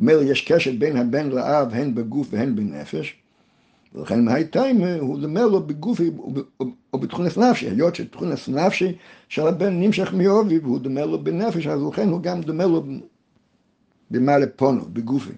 [0.00, 3.16] אומר, יש קשר בין הבן לאב הן בגוף והן בנפש,
[3.94, 6.10] ולכן מהייטיימה הוא דומה לו בגופי
[6.92, 8.92] או בתכונס נפשי, היות שתכונס נפשי
[9.28, 12.84] של הבן נמשך מאובי והוא דומה לו בנפש, אז לכן הוא גם דומה לו
[14.10, 15.32] במה לפונו, בגופי.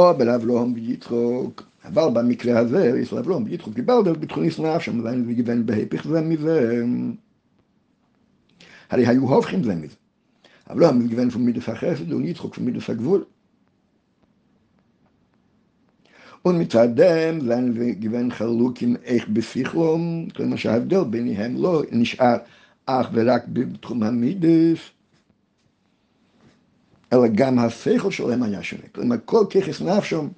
[0.00, 6.08] או בלבלום ויצחוק, אבל במקרה הזה, יש לבלום ויצחוק קיבל בתכונס נפשי, מזיין וגיוון בהיפך
[6.08, 6.82] זה מזה.
[8.90, 9.94] הרי היו הופכים זה מזה.
[10.70, 13.24] אבל לא המתגוון von מידס החסד und יצחוק von מידס הגבול.
[16.44, 22.36] ומצדם זן וגוון חלוקים איך בשיחלום, כלומר שההבדל ביניהם לא נשאר
[22.86, 24.78] אך ורק בתחום המידס,
[27.12, 28.82] אלא גם השכל שלהם היה שונה.
[28.94, 30.28] כלומר, כל ככס נפשם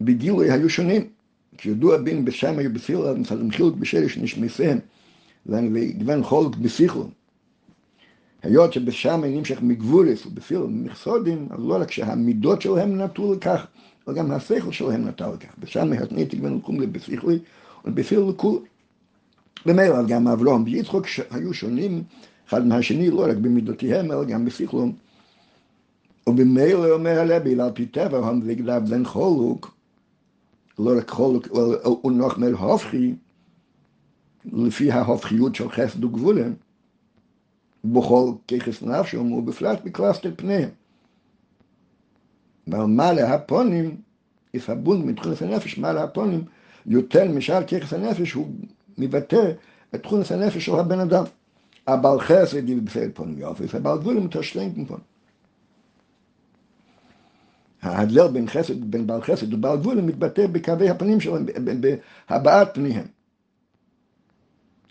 [0.00, 1.08] בגילוי היו שונים.
[1.58, 4.78] כידוע בין בשם היו בסילה, מצד חילוק בשרש נשמסיהם,
[5.46, 7.10] וגוון חולק בשיחלום.
[8.42, 13.66] היות שבשם נמשך מגבולס ובפילו מכסודים, אז לא רק שהמידות שלהם נטו לכך,
[14.08, 15.54] אלא גם השכל שלהם נטה לכך.
[15.58, 17.38] בשם התניתי ונלקום לבשכלי
[17.84, 18.58] ובפילו לכול.
[19.66, 22.02] במילא גם אברהם ויצחוק היו שונים
[22.50, 24.92] אחד מהשני, לא רק במידותיהם, אלא גם בשכלום.
[26.26, 29.74] ובמילא אומר הרבי, על פי טבע, זגדב בן חולוק,
[30.78, 31.48] לא רק חולוק,
[31.82, 33.14] הוא נוחמר הופכי,
[34.52, 36.52] לפי ההופכיות של חסד וגבולם.
[37.84, 40.68] בכל ככס נפשם ובפלט בקלסטר פניהם.
[42.66, 43.96] ועל מעלה הפונים
[44.54, 46.44] יפבון מתכונס הנפש, מעל הפונים,
[46.86, 48.48] יותר משאר ככס הנפש, הוא
[48.98, 49.52] מבטא
[49.94, 51.24] את תכונס הנפש של הבן אדם.
[51.86, 55.10] הבעל חסד יבפל פונים יופי, והבעל גבול מתשלם פונים.
[57.82, 61.46] ההדלל בין חסד, בין בעל חסד ובעל גבול מתבטא בקווי הפנים שלהם,
[62.28, 63.06] בהבעת פניהם.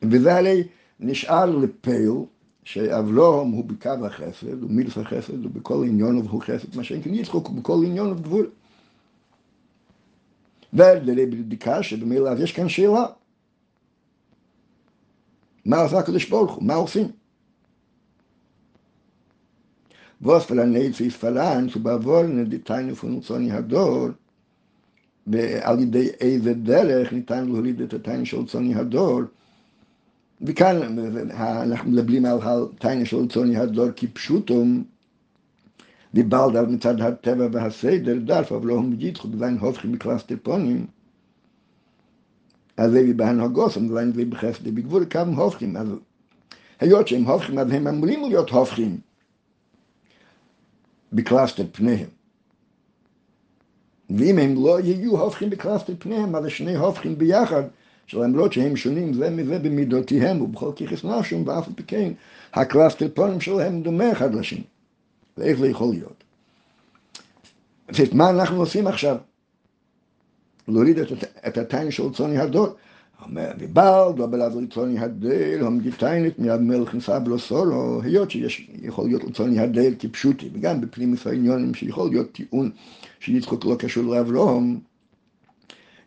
[0.01, 0.63] וזה הרי
[0.99, 2.11] נשאר לפייל
[2.63, 7.13] שאבלום הוא בקו החסד, הוא מילס החסד, הוא בכל עניון והוא חסד, מה שאין כן
[7.13, 8.49] יצחוק הוא בכל עניון וגבול.
[10.73, 13.05] ולבדיקה שבמילא אז יש כאן שאלה.
[15.65, 16.63] מה עושה הקדוש ברוך הוא?
[16.63, 17.07] מה עושים?
[20.21, 24.07] ווס פלנצי פלנץ ובעוול נדיתיינו פונצוני הדור
[25.27, 29.21] ועל ידי איזה דרך ניתן להוליד את הטיין של צוני הדור
[30.41, 30.99] וכאן
[31.31, 34.83] אנחנו מדברים על הטיין של צוני הדור כפשוטום
[36.13, 40.23] דיברנו מצד הטבע והסדר דף אבל לא ידחו דביין הופכים בקלאס
[42.79, 45.87] אז זה בהנהגוסם דביין זה בחסדי בגבול כמה הופכים אז
[46.79, 48.97] היות שהם הופכים אז הם אמורים להיות הופכים
[51.13, 52.07] בקלסתר פניהם.
[54.09, 57.63] ואם הם לא יהיו הופכים בקלסתר פניהם, אז שני הופכים ביחד,
[58.07, 62.11] שלמרות שהם שונים זה מזה במידותיהם ובכל כוחות נפשם, ואף על פי כן
[62.53, 64.63] הקלסתר פנים שלהם דומה אחד לשני.
[65.37, 66.23] ואיך זה יכול להיות?
[68.13, 69.17] מה אנחנו עושים עכשיו?
[70.69, 71.07] להוריד את,
[71.47, 72.67] את הטענה של ליצני הדור.
[74.15, 79.59] דובל אז רצוני הדל, המגיטיינית מיד מלך נסע בלו סולו, היות שיש, יכול להיות רצוני
[79.59, 82.71] הדל כפשוטי, וגם בפנימיס העניונים שיכול להיות טיעון
[83.19, 84.79] שיצחוק לא קשור לאברום.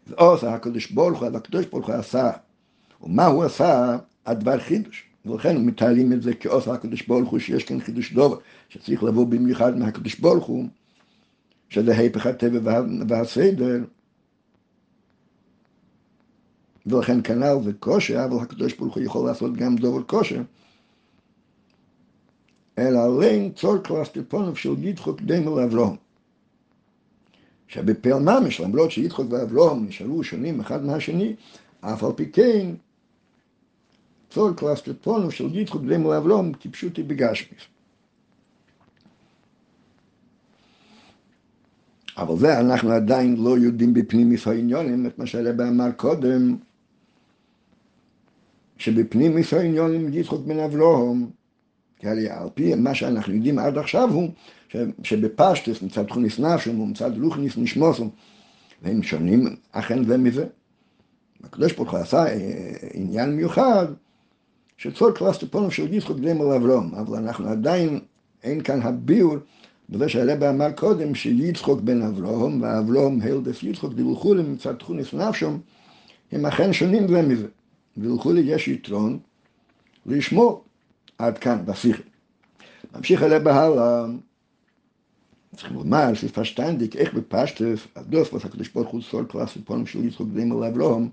[0.07, 2.31] ועושה הקדוש ברוך הוא, הקדוש ברוך הוא עשה,
[3.03, 3.97] ומה הוא עשה?
[4.27, 5.05] הדבר חידוש.
[5.27, 8.37] ולכן מתארים את זה כעושה הקדוש ברוך הוא, שיש כאן חידוש דובר,
[8.69, 10.65] שצריך לבוא במיוחד מהקדוש ברוך הוא,
[11.69, 13.85] שזה היפך הטבע והסדר.
[16.87, 20.43] ולכן כנ"ל זה קשה, אבל הקדוש ברוך הוא יכול לעשות גם דבר קשה.
[22.79, 25.97] אלא לכן צר קלסתר פניו של יצחק דומה לאברהם.
[27.69, 31.35] שבפועל ממש, למרות שיצחק ואברהם נשארו שונים אחד מהשני,
[31.81, 32.75] אף על פי כן,
[34.31, 37.63] צר קלסתר פניו של יצחק דומה לאברהם כפשוטו בגשמיות.
[42.17, 46.57] אבל זה אנחנו עדיין לא יודעים בפנימיס העניונים, את מה שהרבא אמר קודם,
[48.79, 51.27] שבפנים יש העניונים יצחוק בן אברהם,
[51.99, 54.31] כי על פי מה שאנחנו יודעים עד עכשיו הוא
[55.03, 58.07] שבפשטס מצד תכוניס נפשם ומצד לוכניס נשמוסם,
[58.83, 60.47] והם שונים אכן זה מזה.
[61.45, 63.87] הקדוש ברוך הוא עשה אה, עניין מיוחד
[64.77, 68.01] שצור קלאס טיפונו של יצחוק בן אברהם, אבל אנחנו עדיין,
[68.43, 69.37] אין כאן הביאור
[69.89, 75.59] בזה שהרבא אמר קודם שיצחוק בן אברהם ואברהם הלדס יצחוק דילכו מצד תכוניס נפשם,
[76.33, 77.47] הם אכן שונים זה מזה.
[77.97, 79.19] ולכולי יש יתרון
[80.07, 80.65] לשמור
[81.19, 82.03] עד כאן בשיחה.
[82.95, 84.05] ממשיך אלה בהלאה,
[85.57, 90.29] צריכים לומר שפשטנדיק איך בפשטף, הדוס was הקדוש ברוך הוא סול קלאס ופונים של יצחוק
[90.29, 91.09] דם אל אברהם,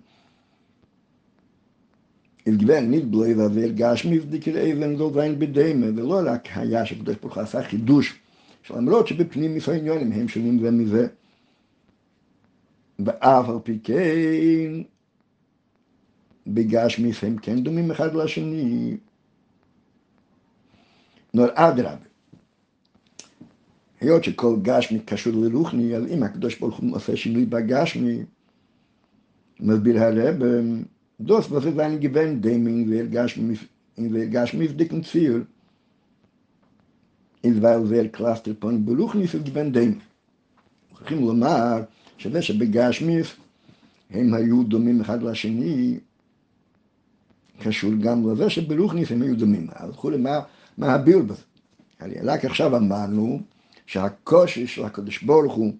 [2.47, 7.35] אל גוון נתבלוי ועבר גשמי ודקר אבן לא ואין בדמה, ולא רק היה שהקדוש ברוך
[7.35, 8.19] הוא עשה חידוש,
[8.63, 11.07] שלמרות שבפנים מפעניונים הם שונים זה מזה,
[12.99, 14.81] ואף על פי כן
[16.53, 18.97] בגשמיס הם כן דומים אחד לשני.
[21.33, 21.97] נור אדרב,
[24.01, 28.23] היות שכל גשמי קשור לרוחני, אז אם הקדוש ברוך הוא עושה שינוי בגשמי,
[29.59, 30.35] מסביר הרב,
[31.21, 32.89] דוס וזה זין גוון דיימינג
[33.97, 35.39] והרגש מבדיקן ציור,
[37.43, 39.99] איז weil wer קלאסטר פון ברוחניס ist גוון דיימינג.
[40.97, 41.83] צריכים לומר
[42.17, 43.27] שווה שבגשמיס
[44.09, 45.99] הם היו דומים אחד לשני,
[47.59, 49.67] קשור גם לזה שברוכניס הם היו דומים.
[49.71, 50.39] הלכו למה
[50.77, 51.43] מה בזה.
[52.23, 53.41] רק עכשיו אמרנו
[53.85, 55.73] שהקושי של הקדוש ברוך הוא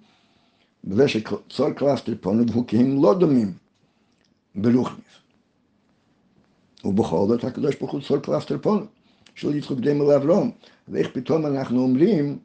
[0.84, 3.54] בזה שצר קלסתר פניו הוא כי הם לא דומים
[4.56, 5.14] ברוחניות.
[6.86, 8.86] ובכל זאת הקדוש ברוך הוא צר קלסתר פניו
[9.36, 10.52] של יצחק דומה לאברהם.
[10.88, 12.38] ואיך פתאום אנחנו אומרים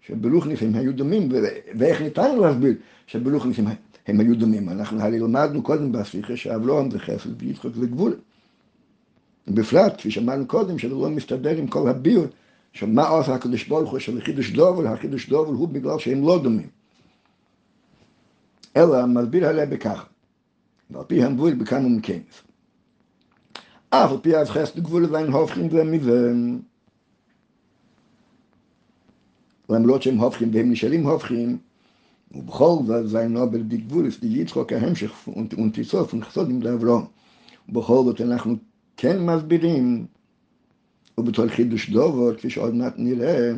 [0.00, 1.28] שברוחניות הם היו דומים,
[1.78, 2.74] ואיך ניתן להסביר
[3.06, 3.58] שברוחניות
[4.06, 4.68] הם, היו דומים.
[4.68, 8.16] אנחנו הרי למדנו קודם בשיחה שאברהם זה חסד ויצחק זה גבורה.
[9.48, 12.26] בפרט, כפי שאמרנו קודם, שזה לא מסתדר עם כל הביאור,
[12.72, 16.68] שמה עושה הקדוש ברוך הוא של חידוש דובל, החידוש דובל הוא בגלל שהם לא דומים.
[18.76, 20.06] אלא מסביר עליה בכך,
[20.90, 22.42] ועל פי המבול בכמה מכנס.
[23.90, 26.32] אף על פי אז חסד גבול ואין הופכים ומזה,
[29.68, 31.58] למרות שהם הופכים והם נשארים הופכים,
[32.34, 35.28] ובכל זאת זה נובל די גבולס, די יצחוק ההמשך
[35.58, 37.06] ונטיסוף ונחסודים לאברום.
[37.68, 38.56] ובכל זאת אנחנו
[38.96, 40.06] כן מסבירים,
[41.18, 43.52] ובתור חידוש דובר, כפי שעוד מעט נראה,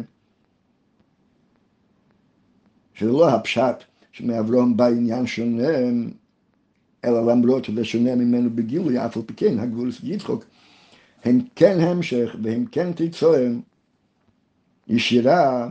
[2.94, 3.77] שזה לא הפשט
[4.12, 5.68] שמאברום בא עניין שונה,
[7.05, 10.44] אלא למרות שזה שונה ממנו בגילוי, אף על פי כן הגבולס יצחוק,
[11.24, 13.62] הם כן המשך והם כן תיצורים
[14.88, 15.68] ישירה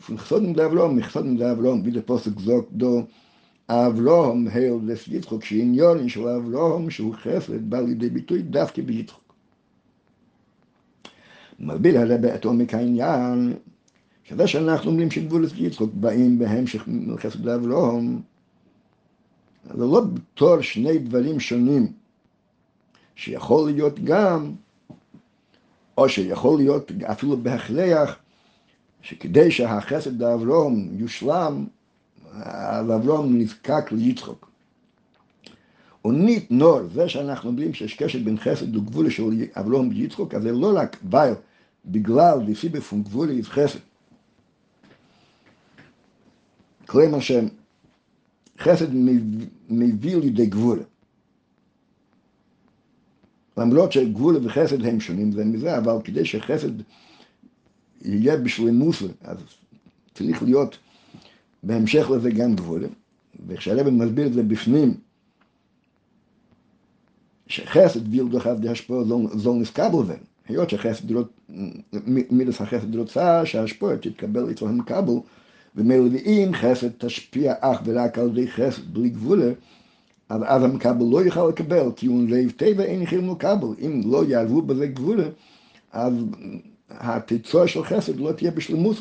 [0.00, 1.92] von Chsodim der Avrom, mit Chsodim der Avrom, wie
[3.70, 9.34] heil des Yitzchok, שעניון של אברום, שהוא חסד, בא לידי ביטוי דווקא ביצחוק.
[11.60, 13.54] מלביל הרי עומק העניין,
[14.24, 18.22] שזה שאנחנו אומרים שגבולת יצחוק באים בהמשך מחסד לאברום,
[19.64, 21.92] זה לא בתור שני דברים שונים,
[23.14, 24.52] שיכול להיות גם,
[25.98, 28.16] או שיכול להיות אפילו בהכרח,
[29.02, 31.66] שכדי שהחסד לאברום יושלם,
[32.32, 34.50] אברום נזקק ליצחוק.
[36.04, 40.52] אונית נור, זה שאנחנו אומרים שיש קשר בין חסד וגבול של אברום ויצחוק, אז זה
[40.52, 41.34] לא רק וייל,
[41.86, 43.78] בגלל דסיבה פון גבול איז חסד.
[46.86, 48.94] כלומר שחסד
[49.68, 50.82] מביא לידי גבול.
[53.56, 56.70] למרות שגבול וחסד הם שונים זה מזה, אבל כדי שחסד
[58.02, 59.36] יהיה בשלמות, אז
[60.14, 60.78] צריך להיות
[61.62, 62.84] בהמשך לזה גם גבול.
[63.48, 64.94] וכשהרבן מסביר את זה בפנים,
[67.46, 70.16] שחסד וילדו חסד השפוע זול נפקבל זה.
[70.48, 71.04] היות שחסד
[72.30, 75.14] מידס החסד רוצה שההשפוע תתקבל אצלו המקבל,
[75.76, 79.52] ומילא חסד תשפיע אך ורק על ידי חסד בלי גבולה,
[80.28, 83.68] אז אז המקבל לא יוכל לקבל, כי הוא לב טבע אין יכולים לקבל.
[83.80, 85.28] אם לא יערבו בזה גבולה,
[85.92, 86.14] אז
[86.90, 88.96] התיצור של חסד לא תהיה בשלמות.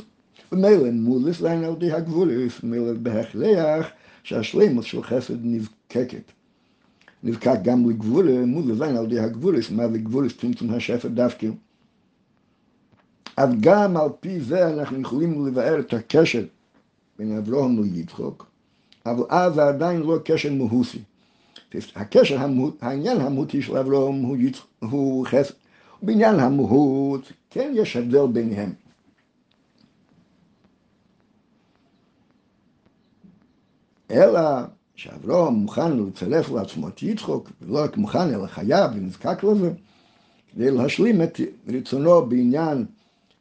[0.51, 3.87] ומילא מולס לעין על ידי הגבולס, ומילא בהכרח
[4.23, 6.31] שהשלמות של חסד נזקקת.
[7.23, 11.47] נזקק גם לגבולה, מולס לעין על ידי הגבולס, מה זה גבולס צמצום השפע דווקא.
[13.37, 16.45] אז גם על פי זה אנחנו יכולים לבאר את הקשר
[17.19, 18.45] בין אברהם ליצחוק,
[19.05, 20.99] אבל אז זה עדיין לא קשר מהוסי.
[21.95, 22.37] הקשר,
[22.81, 24.37] העניין המהותי של אברהם הוא,
[24.79, 25.53] הוא חסד.
[26.01, 28.73] בעניין המהות, כן יש הבדל ביניהם.
[34.11, 34.41] אלא
[34.95, 39.71] שאברהם מוכן לצרף לעצמו את יצחוק, ולא רק מוכן אלא חייב ונזקק לזה,
[40.53, 42.85] כדי להשלים את רצונו בעניין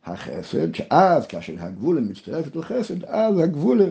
[0.04, 3.84] החסד, שאז כאשר הגבולה מצטרפת לחסד, אז הגבולה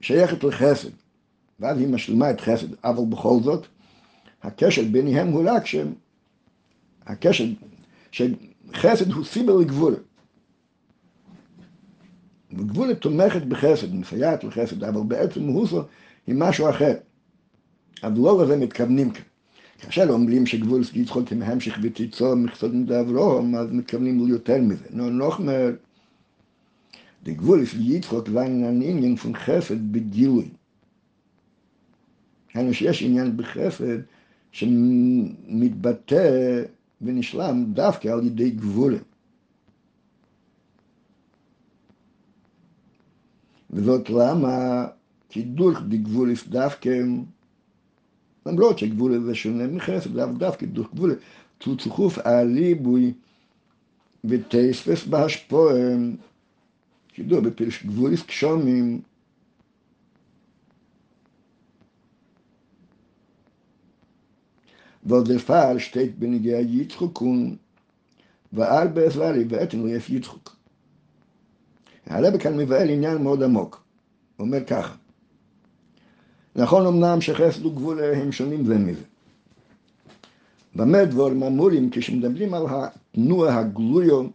[0.00, 0.88] שייכת לחסד,
[1.60, 3.66] ואז היא משלימה את חסד, אבל בכל זאת,
[4.42, 5.94] הקשר ביניהם הוא רק שהם
[7.06, 7.44] הקשר,
[8.10, 9.96] שחסד הוא סיבה לגבולה.
[12.58, 15.82] וגבולה תומכת בחסד, מסייעת לחסד, אבל בעצם מהוסו
[16.26, 16.94] היא משהו אחר.
[18.02, 19.22] אז לא לזה מתכוונים כאן.
[19.78, 24.84] כאשר אומרים שגבול יצחוק הם המשך ותיצור מכסות מדי אברהם, אז מתכוונים ליותר מזה.
[24.90, 25.70] נו, נוחמר,
[27.22, 30.48] דגבול יצחוק ואין עניין פון חסד בגילוי.
[32.54, 33.98] היינו שיש עניין בחסד
[34.52, 36.62] שמתבטא
[37.02, 38.98] ונשלם דווקא על ידי גבולה.
[43.76, 44.86] וזאת למה
[45.28, 46.90] כי דורך דגבולס דווקא,
[48.46, 51.14] למרות שגבולה זה שונה מחסד, אבל דווקא דורך גבולה,
[51.60, 53.12] צוצחוף הריבוי
[54.24, 56.16] ותספס בהשפועם,
[57.08, 59.00] כידוע בפרש גבולס קשומים,
[66.18, 67.58] bin ich ja Yitzchuk und
[68.52, 70.55] ועל בעזרי ואתן לו יש יצחוק.
[72.06, 73.82] הרב כאן מבאר עניין מאוד עמוק.
[74.36, 74.94] הוא אומר ככה,
[76.56, 79.02] נכון אמנם שחסד וגבול הם שונים זה מזה.
[80.74, 84.26] במה דבורים אמורים כשמדברים על התנועה הגלויו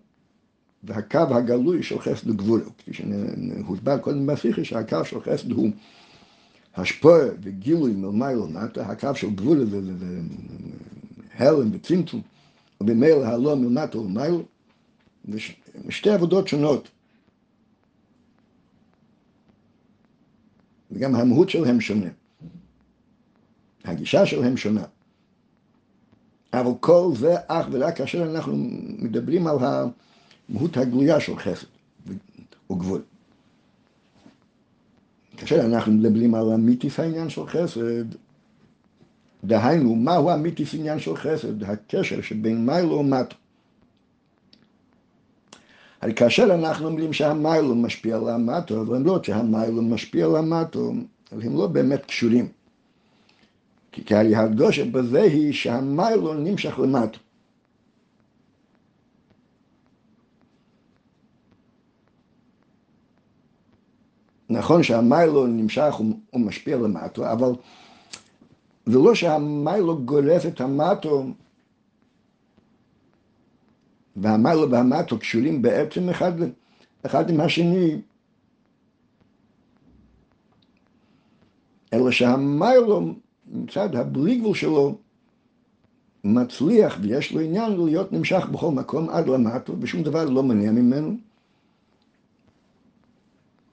[0.83, 5.69] והקו הגלוי של חסד וגבול, כפי שהוסבר קודם בשיחה שהקו של חסד הוא
[6.75, 10.19] השפוע וגילוי מלמעלה למטה, הקו של גבול זה, זה, זה
[11.33, 12.21] הלם וצמצום,
[12.81, 14.37] ובמילא הלא מלמטה ולמעלה,
[15.27, 15.37] זה
[15.89, 16.89] שתי עבודות שונות.
[20.91, 22.09] וגם המהות שלהם שונה.
[23.83, 24.83] הגישה שלהם שונה.
[26.53, 28.53] אבל כל זה אך ורק כאשר אנחנו
[28.99, 31.67] מדברים על המהות הגלויה של חסד
[32.69, 33.01] וגבול.
[35.37, 38.05] כאשר אנחנו מדברים על המיתיס העניין של חסד,
[39.43, 41.63] דהיינו, מהו המיתיס עניין של חסד?
[41.63, 43.35] הקשר שבין מיילו ומטו.
[46.01, 50.93] הרי כאשר אנחנו אומרים שהמיילו משפיע על המטו, אבל למרות שהמיילו משפיע על המטו,
[51.31, 52.47] הם לא באמת קשורים.
[53.91, 57.19] כי הרי הדושה בזה היא שהמיילו נמשך למטו.
[64.49, 65.95] נכון שהמיילו נמשך
[66.33, 67.51] ומשפיע למטו, אבל
[68.85, 71.25] זה לא שהמיילו גורף את המטו
[74.15, 76.31] והמיילו והמטו קשורים בעצם אחד,
[77.05, 78.01] אחד עם השני,
[81.93, 83.13] אלא שהמיילו
[83.51, 84.95] מצד הבלי גבול שלו
[86.23, 91.17] מצליח ויש לו עניין להיות נמשך בכל מקום עד למטו ושום דבר לא מניע ממנו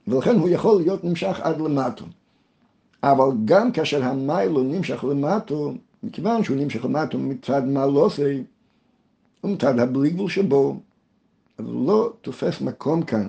[0.08, 2.04] ולכן הוא יכול להיות נמשך עד למטו.
[3.02, 8.42] אבל גם כאשר המיילו נמשך למטו, מכיוון שהוא נמשך למטו מצד מעלוסי,
[9.44, 10.80] ומצד הבלי גבול שבו,
[11.56, 13.28] הוא לא תופס מקום כאן,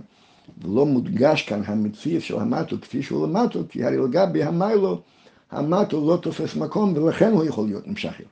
[0.62, 5.02] ולא מודגש כאן המציאות של המטו כפי שהוא למטו, כי הרי לגבי המיילו,
[5.52, 8.30] המטו לא תופס מקום, ולכן הוא יכול להיות נמשך אליו.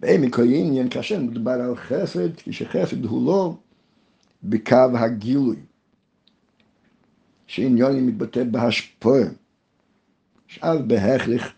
[0.00, 3.54] בעמק העניין, כאשר מדובר על חסד, כשחסד הוא לא
[4.42, 5.56] בקו הגילוי.
[7.46, 9.22] שעניון מתבטא בהשפועה.
[10.46, 11.52] שאל בהכרח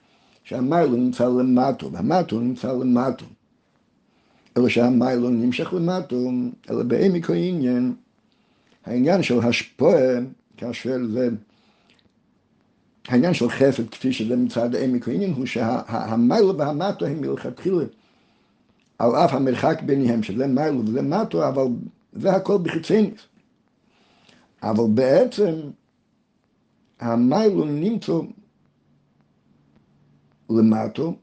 [0.44, 3.26] שהמיילו נמצא למטו, והמטו נמצא למטו.
[4.56, 6.30] אלא שהמיילו נמשך למטו,
[6.70, 7.94] אלא בעמק העניין,
[8.84, 10.18] העניין של השפועה,
[10.56, 11.28] כאשר זה,
[13.08, 17.84] העניין של חפת, כפי שזה מצד עמק העניין, הוא שהמיילו והמטו הם מלכתחילה,
[18.98, 21.64] על אף המרחק ביניהם, שזה מיילו וזה מטו, אבל
[22.12, 23.20] זה הכל בחיצייניס.
[24.62, 25.54] אבל בעצם
[27.00, 28.12] המיילו נמצא
[30.50, 31.14] למטו,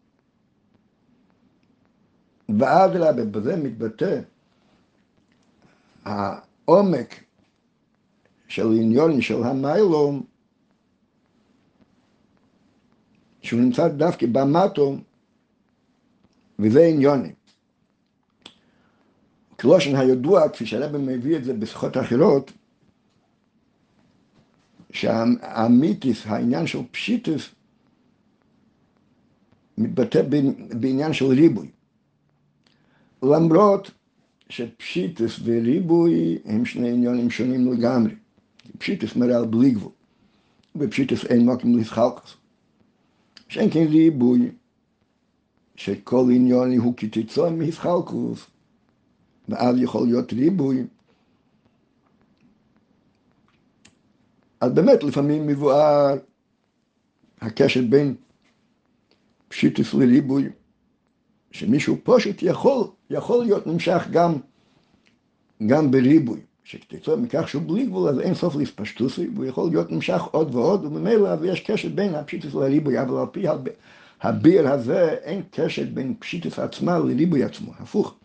[2.58, 4.22] ואדרבה, בזה מתבטא
[6.06, 7.24] העומק
[8.48, 10.24] של עניון של המיילו,
[13.42, 14.98] שהוא נמצא דווקא במטו,
[16.60, 17.34] וזה עניוני.
[19.60, 22.52] כלושן הידוע, כפי שהרבא מביא את זה בשיחות אחרות,
[24.92, 27.50] שהאמיתיס, העניין של פשיטוס,
[29.78, 30.22] מתבטא
[30.80, 31.72] בעניין של ריבוי.
[33.24, 33.92] למרות
[34.50, 38.16] שפשיטוס וריבוי הם שני עניונים שונים לגמרי.
[38.78, 39.92] פשיטוס מראה על בלי גבול,
[40.76, 42.38] ובפשיטוס אין מוקים לסחלקוס.
[43.48, 44.52] שאין כן ריבוי,
[45.76, 48.48] שכל עניון הוא כתיצור מהסחלקוס,
[49.50, 50.84] ואז יכול להיות ריבוי.
[54.62, 56.16] אז באמת לפעמים מבואר
[57.42, 58.16] הקשר בין
[59.48, 60.50] פשיטוס לריבוי,
[61.52, 64.34] שמישהו פושט יכול, יכול להיות נמשך גם,
[65.68, 70.22] גם בריבוי, שכתוצאה מכך שהוא בלי גבול אז אין סוף להספשטוסי, והוא יכול להיות נמשך
[70.32, 73.46] עוד ועוד, וממילא יש קשר בין הפשיטוס לריבוי, אבל על פי
[74.22, 78.16] הביר הזה אין קשר בין פשיטוס עצמה לריבוי עצמו, הפוך.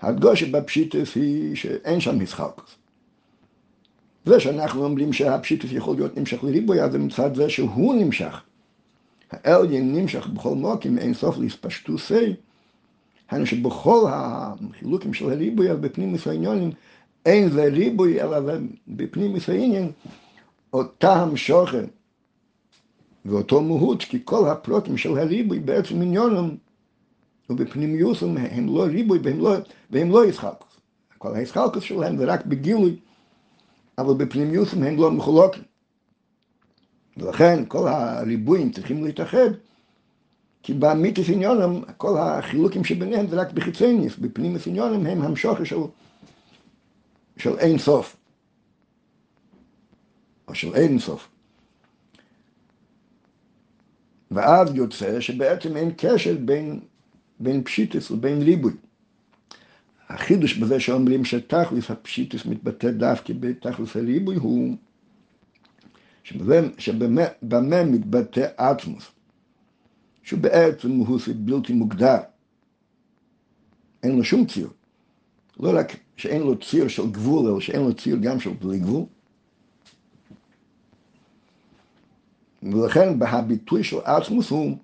[0.00, 2.62] הדגושה בפשיטוס היא שאין שם משחק.
[4.24, 8.40] זה שאנחנו אומרים שהפשיטוס יכול להיות נמשך לריבוי, אז זה מצד זה שהוא נמשך.
[9.30, 12.34] האליין נמשך בכל מוקים אין סוף להספשטוסי,
[13.30, 16.70] היינו שבכל החילוקים של הריבוי, בפנים העניונים
[17.26, 18.38] אין זה ריבוי, אלא
[18.88, 19.90] בפנים העניין,
[20.72, 21.84] אותה המשוכן
[23.24, 26.56] ואותו מהות, כי כל הפרוטים של הריבוי בעצם עניונים
[27.50, 29.56] ובפנימיוסם הם לא ריבוי והם לא,
[29.90, 30.80] והם לא ישחקוס.
[31.18, 32.96] כל הישחקוס שלהם זה רק בגילוי
[33.98, 35.62] אבל בפנימיוסם הם לא מחולקים.
[37.18, 39.50] ולכן כל הריבועים צריכים להתאחד,
[40.62, 45.76] כי באמיתיס עניונם, כל החילוקים שביניהם זה רק בחיצניס, בפנימיס עניונם הם המשוכר של,
[47.36, 48.16] של אין סוף,
[50.48, 51.28] או של אין סוף.
[54.30, 56.80] ואז יוצא שבעצם אין קשר בין,
[57.40, 58.72] בין פשיטס ובין ריבוי.
[60.08, 64.76] החידוש בזה שאומרים שתכלס הפשיטוס מתבטא דווקא בתכלס הריבוי הוא
[66.78, 69.04] שבמה מתבטא עצמוס,
[70.22, 72.18] שהוא בעצם הוא בלתי מוגדר,
[74.02, 74.68] אין לו שום ציר,
[75.60, 79.04] לא רק שאין לו ציר של גבול, אלא שאין לו ציר גם של בלי גבול.
[82.62, 84.76] ולכן בהביטוי של עצמוס הוא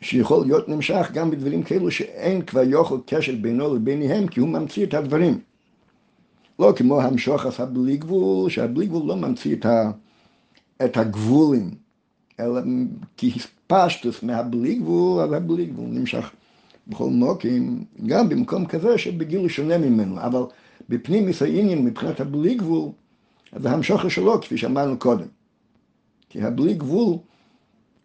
[0.00, 4.86] שיכול להיות נמשך גם בדברים כאלו שאין כבר יוכל קשר בינו לביניהם, כי הוא ממציא
[4.86, 5.40] את הדברים.
[6.60, 9.90] לא כמו המשוך עשה בלי גבול, שהבלי גבול לא ממציא את, ה,
[10.84, 11.70] את הגבולים,
[12.40, 12.60] אלא
[13.16, 16.30] כי הספשטוס מהבלי גבול, אז הבלי גבול נמשך
[16.86, 20.42] בכל מוקים, גם במקום כזה שבגיל שונה ממנו, אבל
[20.88, 22.88] בפנים מסיינים מבחינת הבלי גבול,
[23.52, 25.26] אז המשוכר שלו, כפי שאמרנו קודם.
[26.28, 27.16] כי הבלי גבול,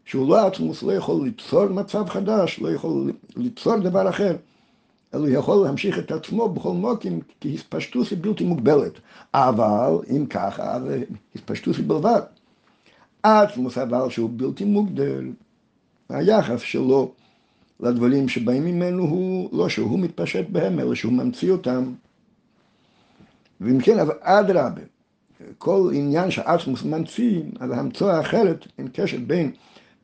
[0.06, 4.36] שהוא לא עצמוס, לא יכול ליצור מצב חדש, לא יכול ליצור דבר אחר,
[5.20, 8.92] הוא יכול להמשיך את עצמו בכל מוקים, כי הספשטות היא בלתי מוגבלת.
[9.34, 10.84] אבל, אם ככה, אז
[11.36, 12.22] הספשטות היא בלבד.
[13.24, 15.32] עצמוס אבל שהוא בלתי מוגדל,
[16.10, 17.12] היחס שלו
[17.80, 21.94] לדברים שבאים ממנו הוא לא שהוא מתפשט בהם, אלא שהוא ממציא אותם.
[23.62, 24.82] ואם כן, אבל אדרבה,
[25.58, 29.52] כל עניין שאצמוס ממציא, אז ההמצאה האחרת, אין קשר בין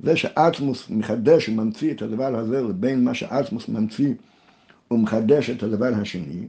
[0.03, 4.14] זה שאצמוס מחדש וממציא את הדבר הזה לבין מה שאצמוס ממציא
[4.91, 6.47] ומחדש את הדבר השני,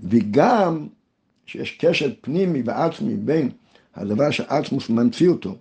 [0.00, 0.86] וגם
[1.46, 3.50] שיש קשר פנימי ועצמי בין
[3.94, 5.54] הדבר שאצמוס ממציא אותו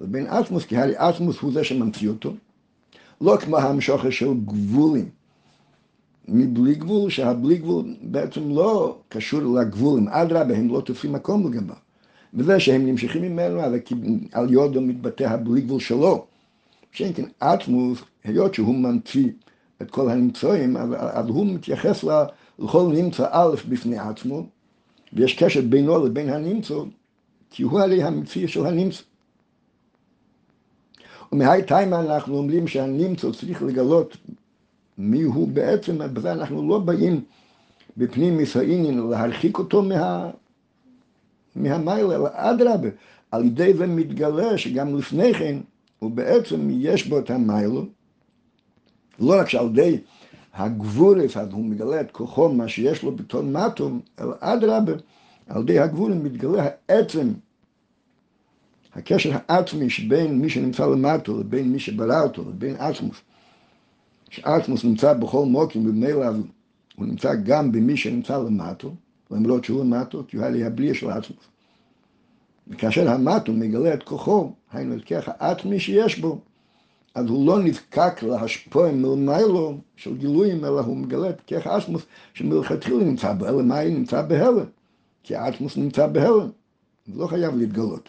[0.00, 2.34] לבין עצמוס, כי הרי עצמוס הוא זה שממציא אותו,
[3.20, 5.08] לא כמו המשוכר של גבולים.
[6.28, 11.74] מבלי גבול, שהבלי גבול בעצם לא קשור לגבולים, אדרבה, הם לא תופסים מקום לגביו.
[12.34, 13.60] וזה שהם נמשכים ממנו,
[14.32, 16.26] על יודו מתבטא הבלי גבול שלו.
[16.92, 19.28] שאין כן עצמוס, היות שהוא ממציא
[19.82, 22.04] את כל הנמצואים, אז הוא מתייחס
[22.58, 24.46] לכל נמצא א' בפני עצמו,
[25.12, 26.74] ויש קשר בינו לבין הנמצא,
[27.50, 29.02] כי הוא הרי המציא של הנמצא.
[31.32, 34.16] ומהי טיימה אנחנו אומרים שהנמצא צריך לגלות
[34.98, 37.24] מי הוא בעצם, בזה אנחנו לא באים
[37.96, 40.30] בפנים מסעינין להרחיק אותו מה,
[41.56, 42.88] מהמיילה, אלא אדרבה,
[43.30, 45.58] על ידי זה מתגלה שגם לפני כן
[45.98, 47.86] הוא בעצם יש בו את המיילו,
[49.18, 49.98] לא רק שעל ידי
[50.54, 54.92] הגבורף, אז הוא מגלה את כוחו, מה שיש לו בתור מטום, אלא אדרבה,
[55.48, 57.32] על ידי הגבורף מתגלה העצם
[58.94, 63.16] הקשר העצמי שבין מי שנמצא למטו לבין מי שברא אותו, לבין עצמוס,
[64.30, 66.26] שעצמוס נמצא בכל מוקים וממילא
[66.96, 68.94] הוא נמצא גם במי שנמצא למטו,
[69.30, 71.44] למרות שהוא למטו, כי הוא היה הבליע של עצמוס.
[72.68, 76.40] וכאשר המטו מגלה את כוחו, היינו את ככה העצמי שיש בו,
[77.14, 82.02] אז הוא לא נזקק להשפוע מלמיילו של גילויים, אלא הוא מגלה את ככה עצמוס
[82.34, 84.66] שמלכתחילה נמצא אלא מה היא נמצא בהלם?
[85.22, 86.50] כי העצמוס נמצא בהלם,
[87.06, 88.08] הוא לא חייב להתגלות.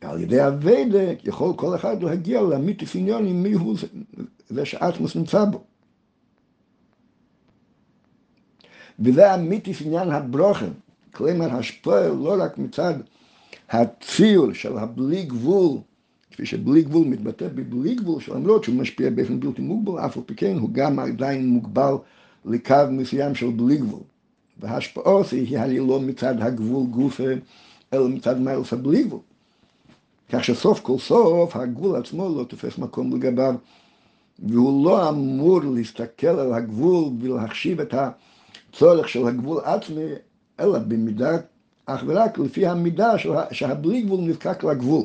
[0.00, 3.76] על ידי אביידה יכול כל אחד להגיע למיתוס עניונים מי הוא
[4.48, 5.64] זה שאטמוס נמצא בו.
[8.98, 10.70] וזה המיתוס עניין הברוכן,
[11.14, 12.94] כלומר השפוע לא רק מצד
[13.70, 15.78] הציור של הבלי גבול,
[16.40, 20.34] כפי שבלי גבול מתבטא בבלי גבול, שלמרות שהוא משפיע באופן בלתי מוגבל, אף על פי
[20.34, 21.94] כן הוא גם עדיין מוגבל
[22.44, 24.00] לקו מסוים של בלי גבול.
[24.60, 27.24] וההשפעות היא הרי לא מצד הגבול גופה,
[27.92, 29.20] אלא מצד מיילס הבלי גבול.
[30.32, 33.54] כך שסוף כל סוף הגבול עצמו לא תופס מקום לגביו,
[34.38, 40.08] והוא לא אמור להסתכל על הגבול ולהחשיב את הצורך של הגבול עצמי,
[40.60, 41.38] אלא במידה,
[41.86, 43.12] אך ורק לפי המידה
[43.52, 45.04] שהבלי גבול נזקק לגבול.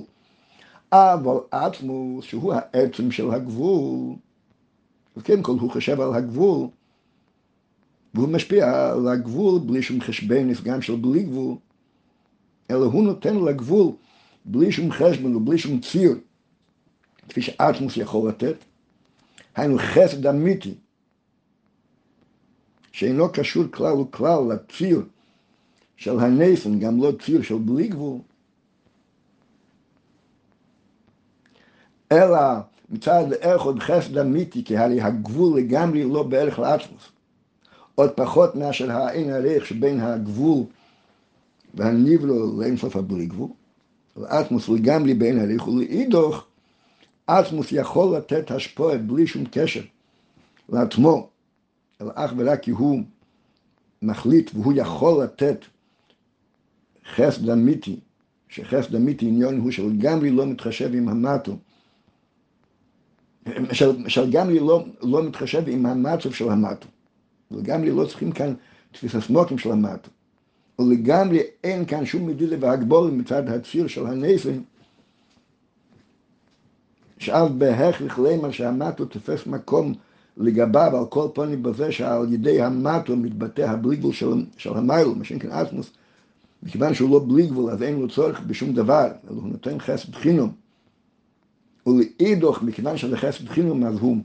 [0.92, 4.16] אבל עצמו, שהוא העצם של הגבול,
[5.18, 6.68] וכן כל הוא חושב על הגבול,
[8.14, 11.56] והוא משפיע על הגבול בלי שום חשבן גם של בלי גבול,
[12.72, 13.92] אלא הוא נותן לגבול
[14.46, 16.20] בלי שום חשבון ובלי שום ציר,
[17.30, 18.56] כפי שאטמוס יכול לתת,
[19.56, 20.74] היינו חסד אמיתי,
[22.92, 25.02] שאינו קשור כלל וכלל לציר
[25.98, 28.20] של הנסן, גם לא ציר של בלי גבול,
[32.12, 32.40] אלא
[32.90, 37.12] מצד אחד חסד אמיתי, כי הרי הגבול לגמרי לא בערך לאטמוס.
[37.96, 40.64] עוד פחות מאשר האין ערך שבין הגבול
[41.74, 43.50] והניבלו לאינסוף הבלי גבול.
[44.24, 46.46] אטמוס לגמרי בין הליך ולאידוך,
[47.26, 49.82] אטמוס יכול לתת השפועה בלי שום קשר
[50.70, 51.30] לעצמו,
[52.02, 53.02] אלא אך ורק כי הוא
[54.02, 55.66] מחליט והוא יכול לתת
[57.16, 58.00] חסד אמיתי,
[58.50, 61.58] שחסד אמיתי עניון הוא שלגמרי לא מתחשב עם המטו, של,
[64.08, 66.88] שלגמרי לא, לא מתחשב עם המצב של המטו,
[67.52, 68.54] לגמרי לא צריכים כאן
[68.92, 70.10] תפיסת סמוקים של המטו.
[70.80, 74.62] ולגמרי אין כאן שום מדידה והגבול מצד הציר של הנסן,
[77.18, 79.94] שאף בהכרח למה שהמטו תופס מקום
[80.38, 85.24] לגביו על כל פנים בזה שעל ידי המטו מתבטא הבלי גבול של, של המיילו, מה
[85.24, 85.92] שאין אטמוס,
[86.64, 90.16] מכיוון שהוא לא בלי גבול אז אין לו צורך בשום דבר, אלא הוא נותן חסד
[90.16, 90.65] חינום.
[91.86, 94.18] ולאידוך, מכיוון שזה חסד חינום, אז הוא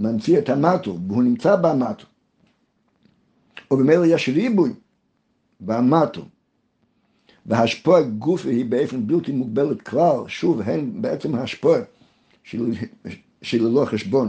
[0.00, 2.06] ממציא את המטו, והוא נמצא במטו.
[3.70, 4.72] ובמילא יש ריבוי
[5.60, 6.24] והמטו.
[7.46, 11.78] והשפוע גופי היא באופן בלתי מוגבלת כלל, שוב, הן בעצם השפוע
[12.44, 12.72] של,
[13.52, 14.28] ללא חשבון.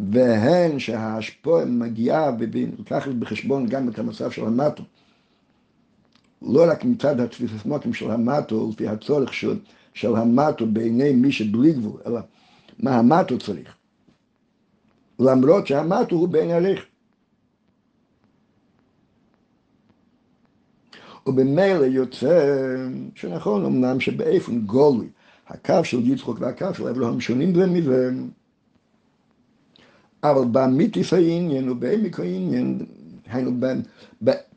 [0.00, 4.82] והן שההשפועה מגיעה ולקחת בחשבון גם את המצב של המטו.
[6.42, 9.58] לא רק מצד התפיסמוקים של המטו, לפי הצורך של,
[9.94, 12.20] של המטו בעיני מי שבלי גבול, אלא
[12.78, 13.74] מה המטו צריך.
[15.18, 16.80] למרות שהמטו הוא בין ערך.
[21.26, 22.66] ובמילא יוצא
[23.14, 25.08] שנכון אמנם שבאופן גולוי
[25.48, 28.10] הקו של יצחוק והקו של אברהם שונים זה מזה
[30.22, 32.86] אבל באמיתיס העניין ובעמק העניין
[33.26, 33.50] היינו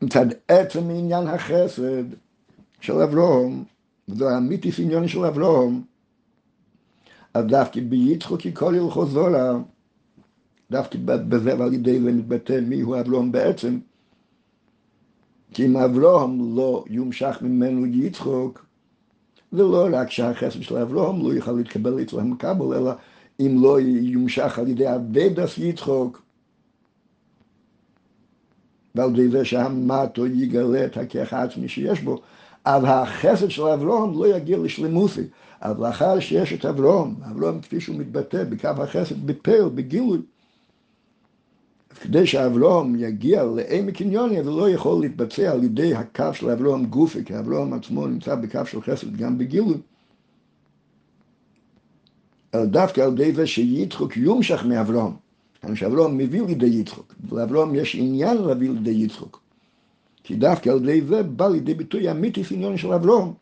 [0.02, 2.04] מצד עצם עניין החסד
[2.80, 3.64] של אברהם
[4.08, 5.82] וזו האמיתיס עניין של אברהם
[7.34, 9.52] אז דווקא ביצחוק כי כל הלכו זולה.
[10.70, 13.78] דווקא בזה ועל ידי זה מתבטא מי הוא אברהם בעצם.
[15.54, 18.66] כי אם אברהם לא יומשך ממנו יצחוק,
[19.52, 22.92] זה לא רק שהחסד של אברהם לא יוכל להתקבל אצל המקבל, אלא
[23.40, 26.22] אם לא יומשך על ידי אבדס יצחוק,
[28.94, 32.20] ועל ידי זה שהמטו יגלה את הכיח העצמי שיש בו,
[32.66, 35.22] אז החסד של אברהם לא יגיע לשלמוסי.
[35.60, 40.18] אז לאחר שיש את אברהם, אברהם כפי שהוא מתבטא בקו החסד בפה בגילוי,
[42.00, 47.24] כדי שאברהם יגיע לעמק עניוני, זה לא יכול להתבצע על ידי הקו של אברהם גופי,
[47.24, 49.78] כי אברהם עצמו נמצא בקו של חסד גם בגילוי.
[52.54, 55.12] אלא דווקא על ידי זה שיצחוק יומשך מאברהם.
[55.66, 59.45] כי שאברהם מביא לידי יצחוק, ולאברהם יש עניין להביא לידי יצחוק.
[60.26, 63.32] כי דווקא על ידי זה בא לידי ביטוי המיתיס עניון של אברהם.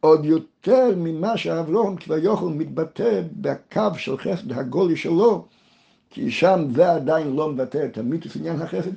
[0.00, 5.46] עוד יותר ממה שאברהם כביכול מתבטא בקו של חסד הגולי שלו,
[6.10, 8.90] כי שם זה עדיין לא מבטא את המיתוס עניין החסד,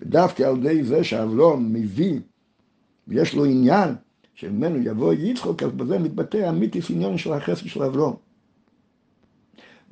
[0.00, 2.20] ודווקא על ידי זה שאברום מביא,
[3.08, 3.94] ויש לו עניין
[4.34, 8.16] שממנו יבוא יצחוק, אז בזה מתבטא המיתוס עניין של החסד של אברום.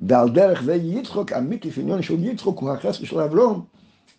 [0.09, 3.65] ועל דרך זה יצחוק, המיתוס עניין של יצחוק הוא החסד של אברום,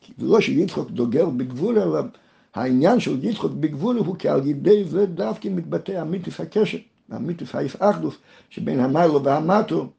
[0.01, 1.99] כי זה לא שיצחוק דוגל בגבול, אלא
[2.53, 6.77] העניין של יצחוק בגבול הוא כי על ידי זה דווקא מתבטא המיתוס הקשר,
[7.09, 8.15] המיתוס האיסאחדוס
[8.49, 9.89] שבין המיילו והמטו,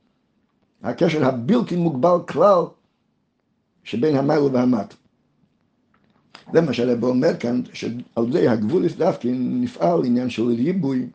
[0.83, 2.63] הקשר הבלתי מוגבל כלל
[3.85, 4.97] שבין המיילו והמטו.
[6.53, 11.09] זה מה שהרב אומר כאן, שעל זה הגבול דווקא נפעל עניין של ריבוי.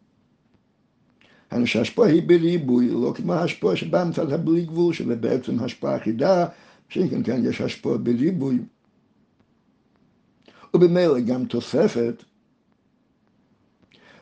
[1.65, 6.45] שההשפעה היא בריבוי, לא כמו ההשפעה שבאה מצד הבלי גבול, שזה בעצם השפעה אחידה,
[6.89, 8.59] שכן כאן יש השפעה בריבוי.
[10.73, 12.23] ובמילא גם תוספת,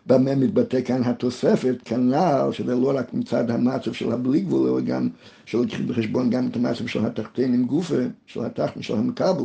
[0.06, 5.10] במה מתבטא כאן התוספת, כנ"ל, שזה לא רק מצד המצב של הבלי גבול, אלא גם
[5.46, 7.96] שלוקחים בחשבון גם את המצב של התחתן עם גופה,
[8.26, 9.44] של התחתן, של המקבל.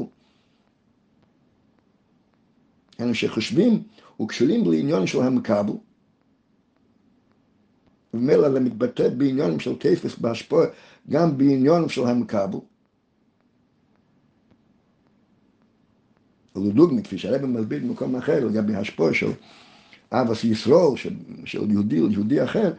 [3.00, 3.82] אלה שחושבים
[4.20, 5.72] וקשורים לעניון של המקבל,
[8.14, 10.66] ומילא זה מתבטא בעניונים של כיפס בהשפעה,
[11.10, 12.58] גם בעניונים של המקבל.
[16.56, 19.30] ולדוגמא, כפי שהרבא מסביר במקום אחר, לגבי השפעה של
[20.12, 22.72] אבס ישרול של, של יהודי ליהודי אחר,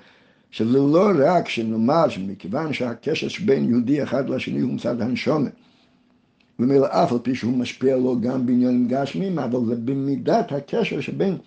[0.51, 5.51] שזה לא רק שנאמר שמכיוון שהקשר שבין יהודי אחד לשני הוא מצד הנשומת,
[6.59, 11.37] ומילא אף על פי שהוא משפיע לו גם בעניינים גשמיים, אבל זה במידת הקשר שבין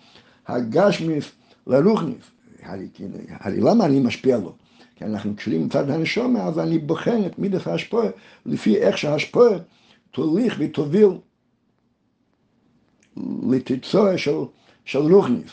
[0.47, 1.31] הגשמיס
[1.67, 2.23] לרוחניס.
[2.63, 2.87] הרי,
[3.29, 4.53] הרי למה אני משפיע לו?
[4.95, 8.07] כי אנחנו קשורים מצד הנשומה, אז אני בוחן את מידת ההשפעה
[8.45, 9.49] לפי איך שההשפעה
[10.11, 11.09] תוליך ותוביל
[13.49, 14.37] לתצוע של,
[14.85, 15.51] של רוחניס.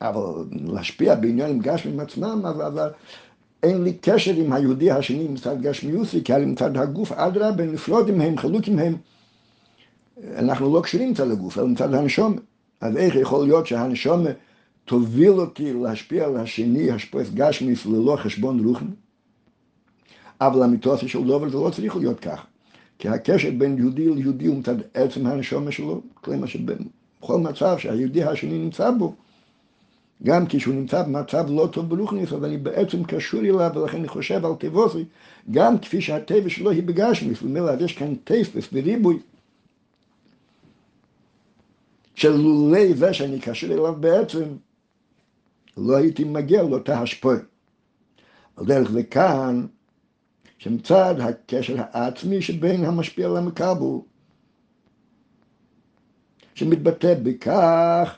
[0.00, 2.90] אבל להשפיע בעניינים גשמיים עצמם, אבל, אבל
[3.62, 8.78] אין לי קשר עם היהודי השני מצד גשמיוסי, כי מצד הגוף, אדרבה, נפרודים הם, חלוקים
[8.78, 8.96] הם.
[10.36, 12.36] אנחנו לא קשרים מצד הגוף, אלא מצד הנשום.
[12.80, 14.26] אז איך יכול להיות שהנשום
[14.84, 18.90] תוביל אותי להשפיע על השני, השפועס גשמיס, ללא חשבון רוחני?
[20.40, 22.46] אבל המיתוסי של דובר זה לא צריך להיות כך.
[22.98, 28.58] כי הקשר בין יהודי ליהודי הוא מצד עצם הנשום שלו, כלומר שבכל מצב שהיהודי השני
[28.58, 29.14] נמצא בו,
[30.22, 34.44] גם כשהוא נמצא במצב לא טוב ברוכניס, אז אני בעצם קשור אליו, ולכן אני חושב
[34.44, 35.04] על טבוסי,
[35.50, 37.38] גם כפי שהטבע שלו היא בגשמיס,
[37.70, 39.18] אז יש כאן טפס וריבוי.
[42.14, 44.44] שלולי זה שאני קשור אליו בעצם,
[45.76, 47.36] לא הייתי מגיע לאותה השפעה.
[48.56, 49.66] על דרך זה כאן,
[50.58, 53.98] שמצד הקשר העצמי שבין המשפיע למקבל,
[56.54, 58.16] שמתבטא בכך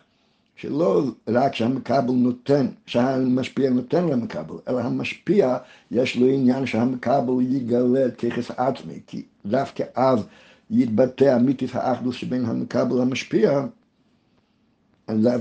[0.56, 5.56] שלא רק שהמקבל נותן, שהמשפיע נותן למקבל, אלא המשפיע
[5.90, 10.26] יש לו עניין שהמקבל יגלה את ככס עצמי, כי דווקא אז
[10.70, 13.66] יתבטא אמיתית האחדוס שבין המקבל למשפיע,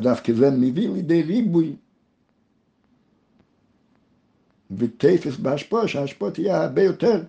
[0.01, 1.75] דווקא זה מביא לידי ריבוי
[4.71, 7.23] ותפס בהשפעה, שההשפעה תהיה הרבה יותר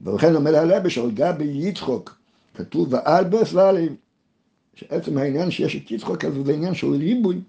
[0.00, 2.18] ולכן אומר הרבה שעל גבי יצחוק
[2.54, 3.96] כתוב ועל בסללים,
[4.74, 7.40] שעצם העניין שיש את יצחוק הזה זה עניין של ריבוי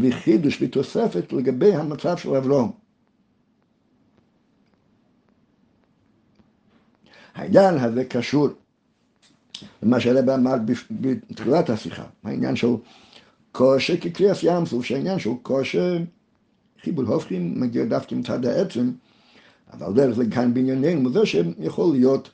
[0.00, 2.68] וחידוש ותוספת לגבי המצב של אברהם.
[7.34, 8.48] העניין הזה קשור
[9.82, 10.54] למה שהרבא אמר
[10.90, 12.66] בתחילת השיחה, העניין של
[13.56, 15.98] כושר כקריאס ים סוף, שהעניין של כושר
[16.82, 18.90] חיבול הופכים מגיע דווקא מצד העצם,
[19.72, 22.30] אבל דרך זה כאן בענייננו, זה שיכול להיות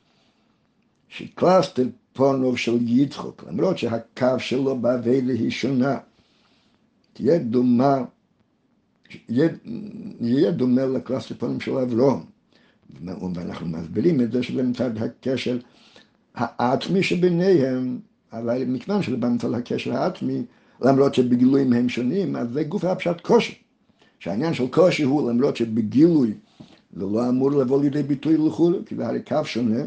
[1.09, 5.99] שקלסטר פונוב של יצחוק, למרות שהקו שלו באביילה היא שונה,
[7.13, 8.05] תהיה דומה,
[9.29, 12.25] יהיה דומה לקלסתר פניו של אברהם.
[13.35, 15.59] ואנחנו מסבירים את זה מצד הקשר
[16.35, 18.01] העצמי שביניהם,
[18.33, 20.43] אבל מכיוון שזה מצד הקשר העצמי,
[20.85, 23.55] למרות שבגילויים הם שונים, אז זה גוף הפשט קושי.
[24.19, 26.35] שהעניין של קושי הוא למרות שבגילוי
[26.97, 29.83] זה לא אמור לבוא לידי ביטוי לכאורה, כי זה הרי קו שונה,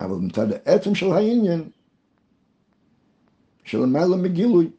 [0.00, 1.64] אבל מצד העצם של העניין,
[3.64, 4.70] שלמעלה מגילוי,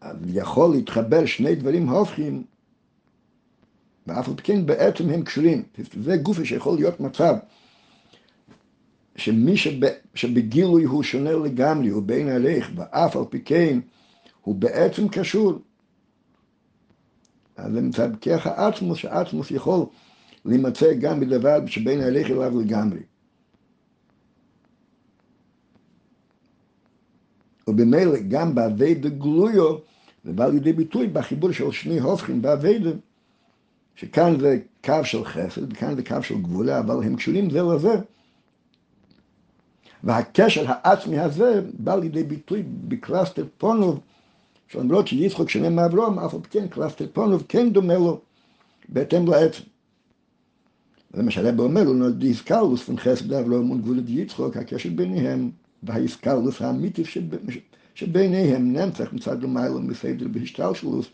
[0.00, 2.44] אז יכול להתחבר שני דברים הופכים,
[4.06, 5.62] ואף על פי כן בעצם הם קשורים.
[6.02, 7.34] זה גוף שיכול להיות מצב
[9.16, 13.78] שמי שב, שבגילוי הוא שונה לגמרי, הוא בין עליך, ואף על פי כן
[14.42, 15.58] הוא בעצם קשור.
[17.56, 17.72] אז
[18.22, 19.86] ככה עצמוס, שעצמוס יכול
[20.44, 23.00] להימצא גם בדבר שבין עליך אליו לגמרי.
[27.68, 29.76] ובמילא גם בעבודה בגלוי,
[30.24, 32.90] זה בא לידי ביטוי בחיבור של שני הופכים בעבודה,
[33.94, 37.94] שכאן זה קו של חסד, וכאן זה קו של גבורה, אבל הם קשורים זה לזה.
[40.04, 44.00] והקשר העצמי הזה בא לידי ביטוי בקלסתר פניו,
[44.68, 48.20] שלמרות שיצחק שונה מאברהם, אף על פי כן קלסתר פניו כן דומה לו
[48.88, 49.62] בהתאם לעצם.
[51.14, 55.50] זה מה שהרבי אומר, און די התכללות פון חסד אברהם וגבורת יצחק, הקשר ביניהם,
[55.82, 57.02] והאיסקלוס האמיתי
[57.94, 61.06] שביניהם נמצח מצד למיילו בסדר בהשתלשלוס.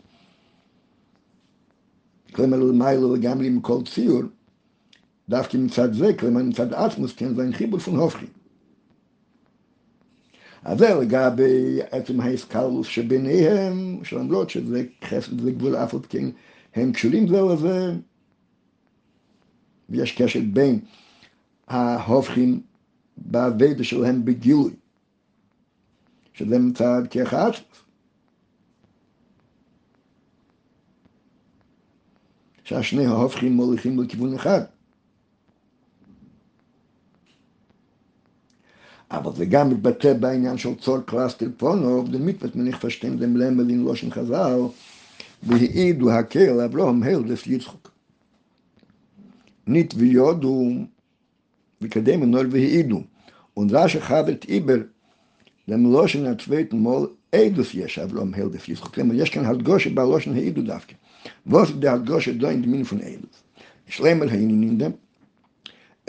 [2.31, 4.23] כלומר למיילו לגמרי מכל ציור,
[5.29, 8.42] דווקא מצד זה, כלומר מצד עצמוס, כן, זה חיבור פון הופכים.
[10.65, 16.25] אז זה לגבי עצם ההסקלוס שביניהם, שלמרות שזה חסד וגבול אף עוד כן,
[16.75, 17.95] הם קשורים זה לזה,
[19.89, 20.79] ויש קשר בין
[21.67, 22.61] ההופכים
[23.17, 24.73] באבדה שלהם בגילוי,
[26.33, 27.51] שזה מצד כאחד.
[32.63, 34.61] שהשני ההופכים מוליכים לכיוון אחד.
[39.13, 44.11] אבל זה גם מתבטא בעניין של צור קלאסטר פונוב, דמיתוות מניח פשטיין דם למלין לושן
[44.11, 44.59] חז"ל,
[45.43, 47.91] והעידו הקל אברהם הלדס יצחוק.
[49.67, 50.69] ניט ויודו,
[51.81, 53.01] וקדם נור והעידו,
[53.53, 54.79] und rasch habet iber
[55.67, 58.93] dem loschen zweiten mol eidus יש אברהם הלדס יצחוק.
[58.93, 60.95] כלומר, יש כאן הדגושה בלושן העידו דווקא.
[61.49, 63.61] was der הדגושה דו אין דמין פון eidus.
[63.87, 64.91] שלמל העניינים דם.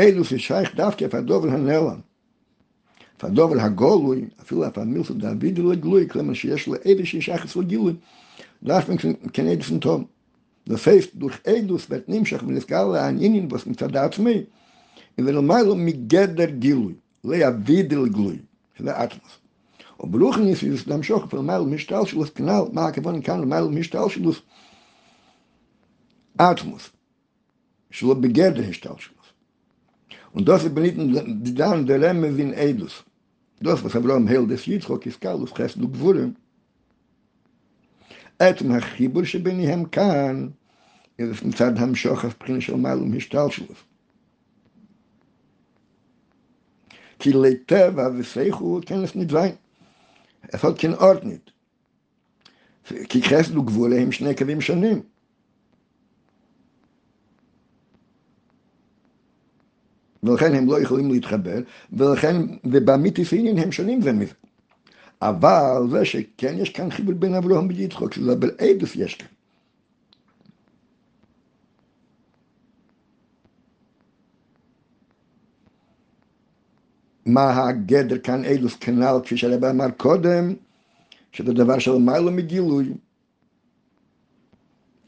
[0.00, 2.00] ist scheich דווקא פדובל הנלם.
[3.18, 7.92] פדובל הגולוי, אפילו אף המילסו דוידו לגלוי, כלומר שיש לו איזה שיש אחס לגילוי,
[8.62, 8.96] דרך מן
[9.32, 10.04] כנגד סנטום.
[10.68, 14.42] דפייסט דוך אידוס ואת נמשך ונזכר לעניינים בו סמצד העצמי,
[15.18, 16.94] אלא למה לו מגדר גילוי,
[17.24, 18.38] להבידו לגלוי,
[18.78, 19.38] שזה עצמס.
[20.00, 24.40] וברוך ניסיוס דמשוך, פרמה לו משתל שלוס, כנל, מה הכוון כאן, למה לו משתל שלוס,
[26.38, 26.90] עצמוס,
[27.90, 28.90] שלו בגדר השתל
[30.34, 31.04] Und das ist benitten
[31.54, 33.04] dann der Lemme wie ein Eidus.
[33.60, 36.34] Das, was Abraham hält, des Yitzchok ist Kalus, heißt du Gvurim.
[38.38, 40.48] עצם החיבור שביניהם כאן,
[41.18, 43.76] זה מצד המשוך הבחינה של מעל ומשתלשלות.
[47.18, 49.54] כי לטבע וסייכו כנס נדווין.
[50.54, 51.50] אפילו כן אורטנית.
[53.08, 55.02] כי חסד וגבול הם שני קווים שונים.
[60.24, 61.58] ולכן הם לא יכולים להתחבר,
[61.92, 64.32] ולכן, ובאמיתיס עניין הם שונים זה מזה.
[65.22, 69.28] אבל זה שכן יש כאן חיבור בין אברהם ויצחוק, שזה בעדף יש כאן.
[77.26, 80.54] מה הגדר כאן אילוס כנ"ל, כפי שהרבא אמר קודם,
[81.32, 82.92] שזה דבר של מעלה מגילוי.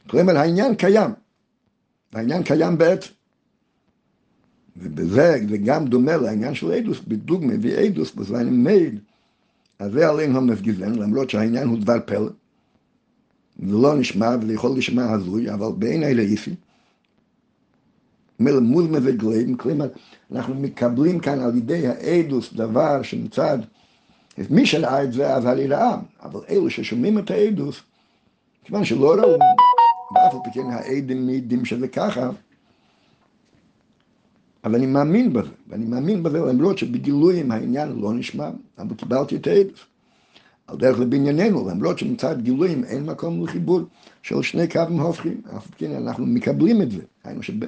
[0.08, 1.10] כלומר, העניין קיים.
[2.12, 3.12] העניין קיים בעצם.
[4.78, 8.98] ובזה זה גם דומה לעניין של אילוס, בדוגמה ואילוס בזמן מייד.
[9.78, 12.28] אז זה עליהם המפגיזן, למרות שהעניין הוא דבר פלא.
[13.66, 16.54] זה לא נשמע, וזה יכול לשמע הזוי, אבל בעיניי לאיפי.
[18.40, 19.88] מלמוד מבגלים, כלומר,
[20.32, 23.58] אנחנו מקבלים כאן על ידי העדוס דבר שמצד,
[24.50, 27.80] מי שראה את זה אז הרי ראה, אבל אלו ששומעים את העדוס,
[28.64, 29.38] כיוון שלא ראו,
[30.14, 32.30] ואף על פי כן העדים מעידים שזה ככה,
[34.64, 39.46] אבל אני מאמין בזה, ואני מאמין בזה למרות שבגילויים העניין לא נשמע, אבל קיבלתי את
[39.46, 39.80] העדוס.
[40.66, 43.80] על דרך לבנייננו, למרות שמצד גילויים אין מקום לחיבור
[44.22, 47.66] של שני קווים הופכים, אף כן אנחנו מקבלים את זה, היינו שבא,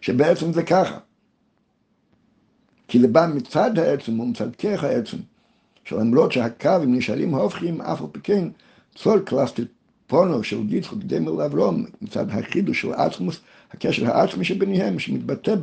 [0.00, 0.98] שבעצם זה ככה.
[2.88, 5.16] כי זה בא מצד העצם ומצד כרך העצם,
[5.84, 8.48] שלמרות שהקווים נשארים הופכים, אף על פי כן
[8.94, 9.64] צור קלסטר
[10.06, 13.40] פונו של גיצחוק דמר לאברום, מצד החידוש של עצמוס,
[13.72, 15.54] הקשר העצמי שביניהם, שמתבטא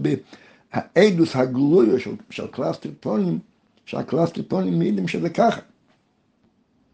[0.74, 3.40] בהעדוס הגלויה של, של קלסטר פונים,
[3.86, 5.62] שהקלסטר פונים מעידים שזה ככה.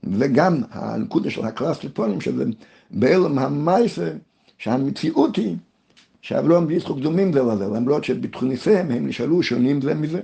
[0.04, 2.46] וגם הנקודה של הקלסטריפונים, שזה
[2.92, 4.12] באלם המייסה,
[4.58, 5.56] שהמציאות היא
[6.22, 10.22] שאברהם ויצחוק דומים זה לזה, למרות שבתכוניסיהם הם נשארו שונים זה מזה.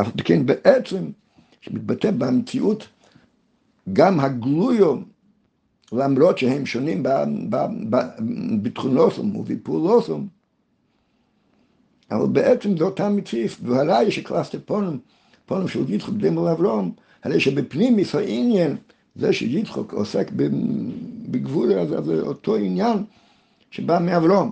[0.00, 1.04] אף כן בעצם,
[1.60, 2.88] שמתבטא במציאות,
[3.92, 4.96] גם הגלויו,
[5.92, 7.02] למרות שהם שונים
[8.62, 10.28] בתכונוסום ובפעולוסום,
[12.12, 14.98] אבל בעצם זו אותה מציאות, והראי שקלסטריפונים,
[15.46, 16.90] פונים של יצחוק דומים לאברהם,
[17.22, 18.76] הרי שבפנים העניין,
[19.16, 20.30] זה שיצחוק עוסק
[21.30, 23.04] בגבול, הזה, זה אותו עניין
[23.70, 24.50] שבא מאברום.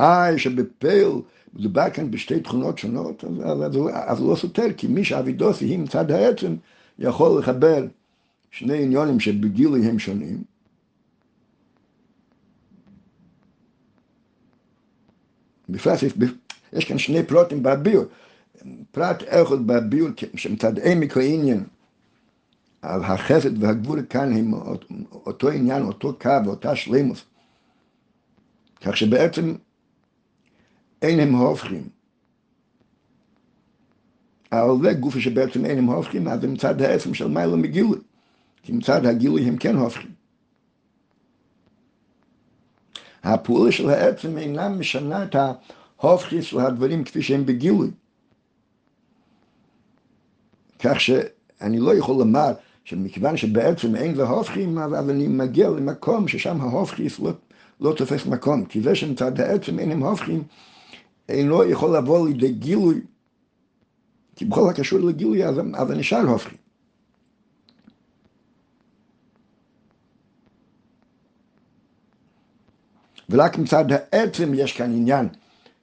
[0.00, 1.08] אה, שבפייל
[1.54, 6.10] מדובר כאן בשתי תכונות שונות, אז, אז, אז לא סותר, כי מי שאבידוסי היא מצד
[6.10, 6.56] העצם,
[6.98, 7.86] יכול לחבר
[8.50, 10.51] שני עניונים שבגילי הם שונים.
[15.72, 15.98] בפרט,
[16.72, 18.04] יש כאן שני פרוטים באביר,
[18.90, 21.64] פרט אחד בביור שמצד עמק העניין
[22.82, 24.54] על החסד והגבול כאן הם
[25.12, 27.24] אותו עניין, אותו קו, אותה שלימוס.
[28.80, 29.54] כך שבעצם
[31.02, 31.88] אין הם הופכים.
[34.82, 37.98] זה גופי שבעצם אין הם הופכים, אז זה מצד העצם של מיילו מגילוי.
[38.62, 40.11] כי מצד הגילוי הם כן הופכים.
[43.22, 45.36] הפעולה של העצם אינה משנה את
[45.98, 47.90] ההופכי של הדברים כפי שהם בגילוי.
[50.78, 52.52] כך שאני לא יכול לומר
[52.84, 57.32] שמכיוון שבעצם אין הופכים, אז אני מגיע למקום ששם ההופכיס לא,
[57.80, 58.64] לא תופס מקום.
[58.64, 60.42] כי זה שמצד העצם אין הם הופכים,
[61.28, 63.00] אינו יכול לבוא לידי גילוי,
[64.36, 66.61] כי בכל הקשור לגילוי אז, אז נשאר הופכים.
[73.32, 75.28] ורק מצד העצם יש כאן עניין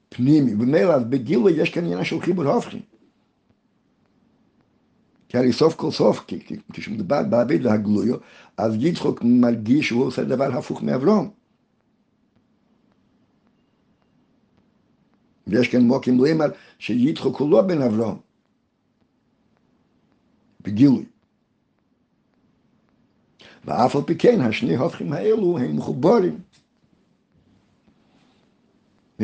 [0.10, 2.82] פנימי, ומילא בגילוי יש כאן עניין של חיבור הופכים.
[5.30, 6.26] כי הרי סוף כל סוף,
[6.74, 8.16] כשמדובר בעביד והגלויו,
[8.58, 11.30] אז יצחוק מרגיש שהוא עושה דבר הפוך מאברום.
[15.48, 16.48] ויש כאן מוקים לימר
[16.80, 18.20] שיצחוק הוא לא בן אברום,
[20.62, 21.06] בגילוי.
[23.66, 26.40] ואף על פי כן, השני הופכים האלו הם מחוברים.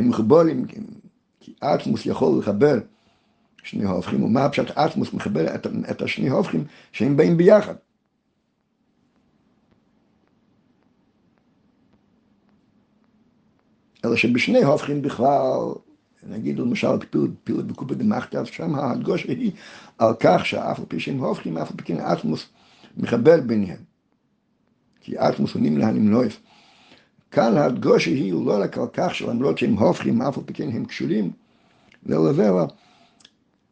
[0.02, 0.66] מחוברים,
[1.40, 2.80] כי אטמוס יכול לחבר
[3.64, 7.76] שני ההופכים, ומה הפשט אטמוס מחבר את, את השני ההופכים שהם באים ביחד.
[14.06, 15.60] אלא שבשני ההופכים בכלל,
[16.24, 19.52] נגיד למשל פיל, פיל בקופה דמחתא, שם ההדגושה היא
[19.98, 22.48] על כך שאף על פי שהם הופכים, אף על פי כן אטמוס
[22.98, 23.80] מחבר ביניהם.
[25.02, 26.42] כי אטמוס הוא נמלה הנמנויף.
[27.36, 30.86] כאן ההדגושה היא לא רק על כך שלמרות שהם הופכים, אף על פי כן הם
[30.86, 31.32] קשורים,
[32.10, 32.68] אלא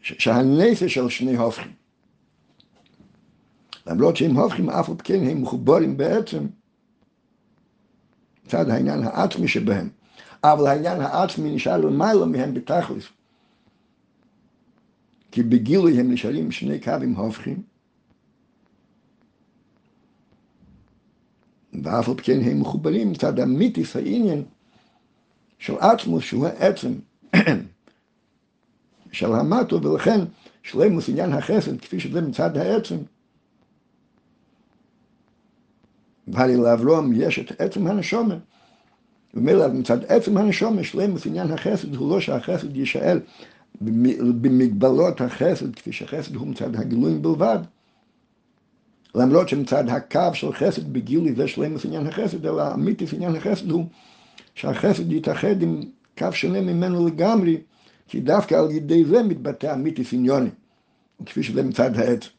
[0.01, 1.72] שהנפש של שני הופכים.
[3.88, 6.47] למרות שהם הופכים אף על כן הם מחוברים בעצם
[8.45, 9.89] מצד העניין העצמי שבהם.
[10.43, 13.03] אבל העניין העצמי נשאר למעלה מהם בתכלס.
[15.32, 17.72] כי בגילוי הם נשארים שני קווים הופכים.
[21.82, 24.43] ואף על כן הם מחוברים מצד המיתיס העניין
[25.59, 26.93] של עצמוס שהוא העצם.
[29.11, 30.19] של המטו, ולכן
[30.63, 32.97] שלמוס עניין החסד, כפי שזה מצד העצם.
[36.28, 38.36] והרי לאברום יש את עצם הנשומה.
[39.34, 43.17] ומילא מצד עצם הנשומה, שלמוס עניין החסד הוא לא שהחסד יישאר
[43.82, 47.59] במגבלות החסד, כפי שחסד הוא מצד הגילויים בלבד.
[49.16, 53.86] למרות שמצד הקו של חסד בגילוי זה שלמוס עניין החסד, אלא אמיתיס עניין החסד הוא
[54.55, 55.82] שהחסד יתאחד עם
[56.18, 57.57] קו שונה ממנו לגמרי,
[58.07, 60.49] כי דווקא על ידי זה מתבטא אמיתיס עניוני,
[61.26, 62.30] כפי שזה מצד העץ.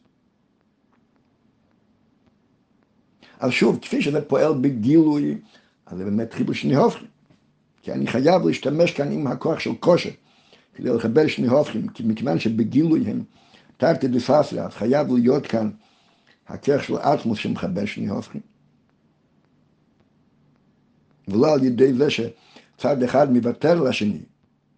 [3.39, 5.37] אז שוב, כפי שזה פועל בגילוי,
[5.85, 7.07] אז זה באמת חיבור שני הופכים.
[7.81, 10.09] כי אני חייב להשתמש כאן עם הכוח של כושר,
[10.75, 13.23] כדי לחבר שני הופכים, כי מכיוון שבגילוי הם
[13.77, 15.69] תרתי דפסיה, אז חייב להיות כאן
[16.47, 18.41] הכרך של עצמוס שמחבר שני הופכים.
[21.27, 24.19] ולא על ידי זה שצד אחד מוותר לשני,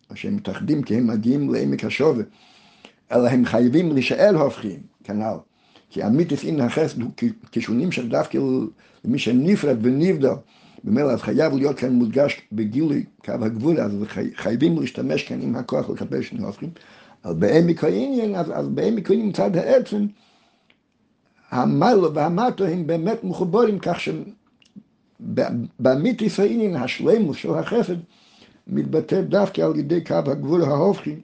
[0.10, 2.24] או שהם מתאחדים כי הם מגיעים לעמק השווה,
[3.12, 5.38] אלא הם חייבים להישאר הופכים, כנ"ל.
[5.90, 7.12] כי אמיתיס אין החסד הוא
[7.52, 8.38] כשונים של דווקא
[9.06, 10.34] למי שנפרד ונבדל.
[10.84, 13.92] במילא אז חייב להיות כאן מודגש בגילוי קו הגבול, אז
[14.36, 16.70] חייבים להשתמש כאן עם הכוח לקבל שני הופכים.
[17.26, 20.06] אבל בעמק העניין, אז, אז בעמק העניין מצד העצם,
[21.52, 23.98] המלו והמטו הם באמת מחוברים כך
[25.20, 27.96] שבאמיתיס העניין השלמוס של החסד
[28.68, 31.16] מתבטא דווקא על ידי קו הגבול ההופכי,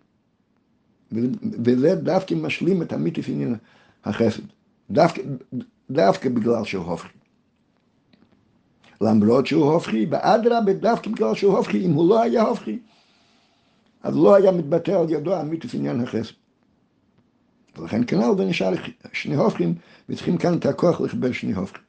[1.64, 3.56] וזה דווקא משלים את אמיתיס עניין
[4.06, 4.44] החסד,
[4.92, 5.22] דווקא,
[5.92, 7.18] דווקא בגלל שהוא הופכי.
[9.02, 12.80] למרות שהוא הופכי, ואדרבה דווקא בגלל שהוא הופכי, אם הוא לא היה הופכי,
[14.04, 16.34] אז לא היה מתבטא על ידו אמיתיס עניין החסד.
[17.78, 18.74] ולכן כנל זה נשאר
[19.14, 19.76] שני הופכים,
[20.10, 21.84] וצריכים כאן את הכוח לחבר שני הופכים.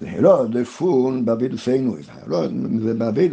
[0.00, 2.48] והלא דפון בעביד לפיינו, והלא
[2.80, 3.32] זה בעביד,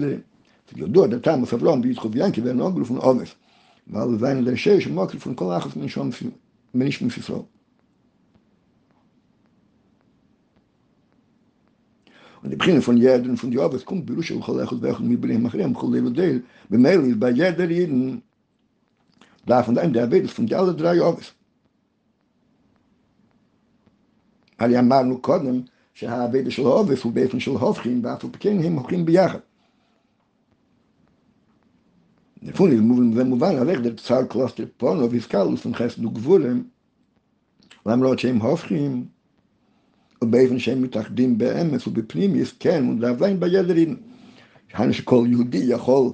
[0.76, 3.36] ידוע דתם וסבלון ביצחו ביאנקי ואינו גלופון עומס.
[3.88, 6.10] ועל זין זה שש ומוקרפון כל אחת מנשום
[6.74, 7.46] מניש מפיסרו.
[12.44, 15.20] und die beginnen von jeden von die arbeit kommt beruhigt und holt euch und wir
[15.20, 16.40] bringen machen am kollege der
[16.70, 18.22] bei mir ist bei jeder jeden
[19.48, 21.34] da von der Arbeit von alle drei Arbeit.
[24.60, 25.62] הרי אמרנו קודם
[25.94, 29.40] שהעבד של העובף הוא באופן של הופכים, ואף על כן הם הופכים ביחד.
[32.42, 36.64] לפון זה מובן, הלך דר צר קלוסטר פונו ויסקלוס וחסד וגבולם,
[37.86, 39.06] למרות שהם הופכים,
[40.24, 43.96] ובאופן שהם מתאחדים באמס ובפנימיס, כן, ולהבין בידרין,
[44.92, 46.12] שכל יהודי יכול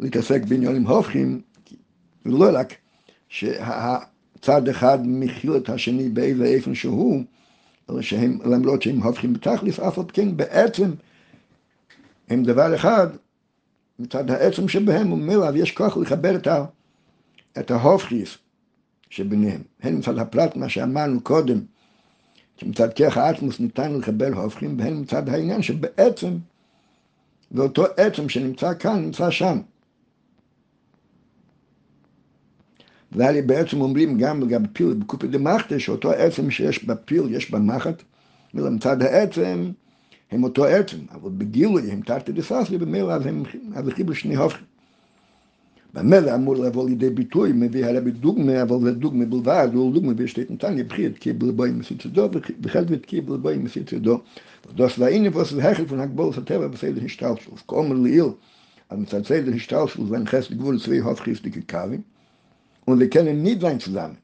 [0.00, 1.40] להתעסק בעניינים הופכים,
[2.26, 2.74] ולא רק
[3.28, 7.22] שהצד אחד מכיל את השני באיזה איפן שהוא,
[7.90, 10.90] אלא שהם, למרות שהם הופכים בתכלס, אף על כן בעצם
[12.28, 13.08] הם דבר אחד,
[13.98, 16.64] מצד העצם שבהם, וממילא יש כוח לחבר את, ה,
[17.58, 18.38] את ההופכיס
[19.10, 19.62] שביניהם.
[19.82, 21.60] הן מצד הפרט, מה שאמרנו קודם,
[22.56, 26.36] שמצד כרך האטמוס ניתן לחבר הופכים, והן מצד העניין שבעצם,
[27.52, 29.60] ואותו עצם שנמצא כאן, נמצא שם.
[33.12, 38.02] והרי בעצם אומרים גם לגבי פיל בקופי דמחתא, שאותו עצם שיש בפיל יש במחט,
[38.54, 39.70] מצד העצם
[40.30, 43.42] הם אותו עצם, אבל בגילוי הם תרתי דססרי, במילא אז הם
[43.90, 44.64] חיבור שני הופכים.
[45.94, 50.50] במילא אמור לבוא לידי ביטוי, מביא הרבי דוגמה, אבל זה דוגמה בלבד, הוא דוגמה בשתית
[50.50, 52.28] נתניה, בחיר קיבל בוי מסית ידו,
[52.62, 54.20] וחלק קיבל בוי מסית ידו.
[54.70, 57.60] ודוס ואיני פוס והחל פון הגבולס הטבע בסדר השתלשלוס.
[57.68, 58.24] כאומר ליל,
[58.90, 62.19] אז מצד סדר השתלשלוס, ואין חסד גבול צבי הופכיס דקקאבים, und
[62.96, 64.16] nicht sein zusammen.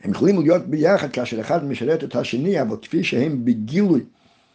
[0.00, 4.04] הם יכולים להיות ביחד כאשר אחד משרת את השני, אבל כפי שהם בגילוי,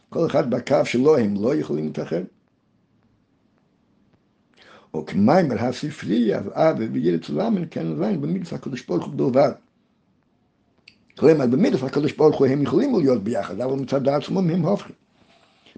[0.09, 2.21] כל אחד בקו שלו, הם לא יכולים להתאחד.
[4.93, 9.51] או כמיימר הספרי, אבא וילד צולמן כן זין במידס הקדוש ברוך הוא בלבד.
[11.17, 15.02] כלומר, במידס הקדוש ברוך הוא הם יכולים להיות ביחד, אבל מצד עצמם הם הופכים.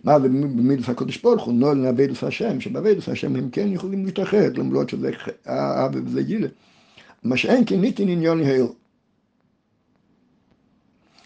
[0.03, 1.53] מה במידס הקדוש ברוך הוא?
[1.53, 5.11] נול נעבדס השם, שבעבדס השם הם כן יכולים להתאחד, למרות שזה
[5.45, 6.49] אבא וזה ילד.
[7.23, 8.65] מה שאין כן ניתן עניון היל.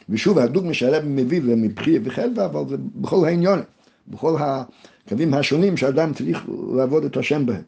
[0.10, 3.60] ושוב, הדוגמה שהרב מביא זה מבחי וחלבה, אבל זה בכל העניון,
[4.08, 6.46] בכל הקווים השונים שאדם צריך
[6.76, 7.62] לעבוד את השם בהם.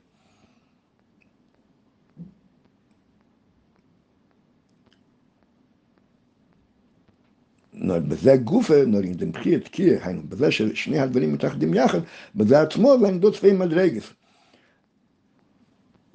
[7.82, 12.00] בזה גופה, נורים דמחי את קיר, היינו, בזה ששני הדברים מתאחדים יחד,
[12.36, 14.14] בזה עצמו עמדות צבאי מדרגס.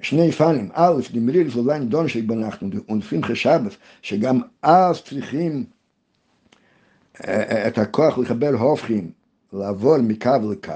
[0.01, 5.65] שני פנים, א', דמריל זולן דון שבנחנו, ונפים חשבת, שגם אז צריכים
[7.67, 9.11] את הכוח לחבר הופכים,
[9.53, 10.71] לעבור מקו לקו,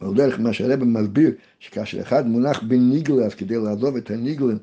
[0.00, 4.54] ועל דרך מה שהרבא מסביר, שכאשר אחד מונח בניגלה, אז כדי לעזוב את הניגלה,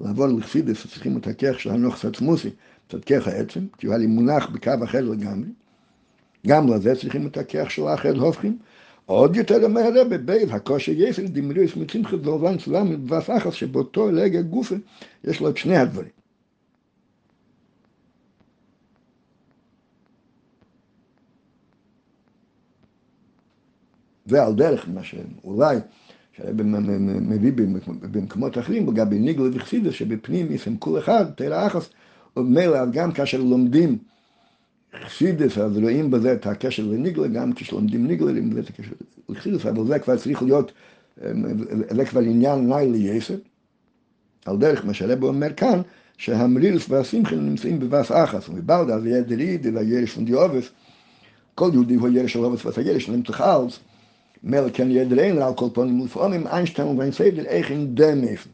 [0.00, 2.50] לעבור לחסידס, צריכים את הכרך של הנוחס עצמוסי,
[2.88, 5.48] את כרך העצם, כי הוא היה לי מונח בקו אחר לגמרי.
[6.46, 8.58] גם לזה צריכים את הכרך של האחר הופכים.
[9.06, 14.40] עוד יותר אומר הרבה, בייב הכושר יסר דמריוס מצמחה זולבן סלאם ובס אחס, שבאותו רגע
[14.42, 14.74] גופה
[15.24, 16.10] יש לו את שני הדברים.
[24.26, 25.76] ועל דרך מה שאולי
[27.20, 27.52] מביא
[28.00, 31.90] במקומות אחרים, לגבי ניגלה וחסידס, שבפנים יש הם כול אחד, תרא אחס,
[32.36, 33.98] ומילא גם כאשר לומדים
[35.04, 38.92] חסידס, אז רואים בזה את הקשר לניגלה, גם כשלומדים ניגלה, רואים בזה את הקשר
[39.28, 40.72] לחסידס, אבל זה כבר צריך להיות,
[41.96, 43.34] זה כבר עניין נאי לייסר,
[44.44, 45.80] על דרך מה שהרב אומר כאן,
[46.16, 50.68] שהמרילס והשמחה נמצאים בבס אחס, ובלדה זה יהיה דריד, זה ירש פון דיובס,
[51.54, 53.78] כל יהודי הוא ירש של אובס ואתה ירש, נמצא אלס,
[54.44, 57.94] מל כן ידרין על כל פונים ולפעמים איינשטיין ואין סיידר איך אין
[58.28, 58.50] איפן.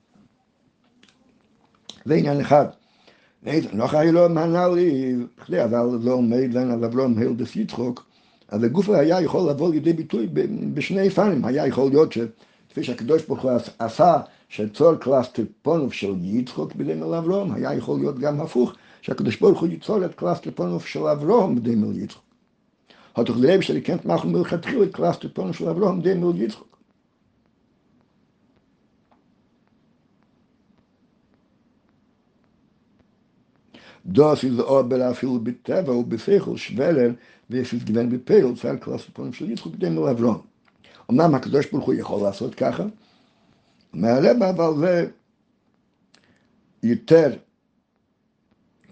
[2.04, 2.66] זה עניין אחד.
[3.46, 5.14] noch היה לו מהנאלי,
[5.64, 8.06] אבל לא עומד לן על אברום הילדס יצחוק,
[8.48, 10.28] אז הגוף היה יכול לבוא לידי ביטוי
[10.74, 16.74] בשני פנים, היה יכול להיות שכפי שהקדוש ברוך הוא עשה שצור קלאס טיפונוב של יצחוק
[16.74, 18.72] בדמי לאברום, היה יכול להיות גם הפוך,
[19.02, 22.25] שהקדוש ברוך הוא ייצור את קלאס טיפונוב של אברום בדמי ליצחוק.
[25.68, 26.58] Abraham dem will jetzt
[34.08, 37.16] Das ist aber auch viel Betäfer und Befechel schwerer,
[37.48, 40.44] wie es ist gewähnt bei Peil, zwei Klasse von dem Jetzt guckt dem will Abraham.
[41.08, 42.86] Und dann hat Kadosh Baruch Hu יכול לעשות ככה,
[43.92, 45.10] מהלב אבל זה
[46.82, 47.32] יותר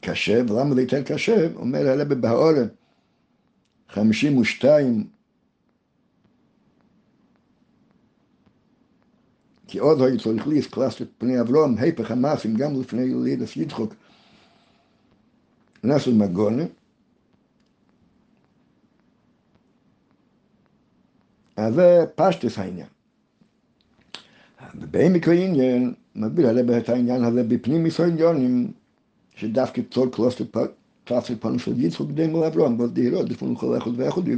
[0.01, 1.49] קשה, ולמה זה יותר קשה?
[1.57, 2.68] אומר הלב בהאורן,
[3.95, 5.07] חמישים ושתיים.
[9.67, 13.95] כי עוד היה צריך להיס קלאס את פני אברום, היפך המאסים גם לפני לידס יצחוק.
[15.85, 16.63] נסו מגונה.
[21.57, 22.87] אז זה פשטס העניין.
[24.75, 28.73] ובעמק העניין, מסביר הרבה את העניין הזה בפנים יסודיונים,
[29.35, 30.45] שדווקא צור קלוסטר
[31.07, 34.29] Klasse von von Yitzchok dem Abraham, was die Rode von Cholechot ואחוד,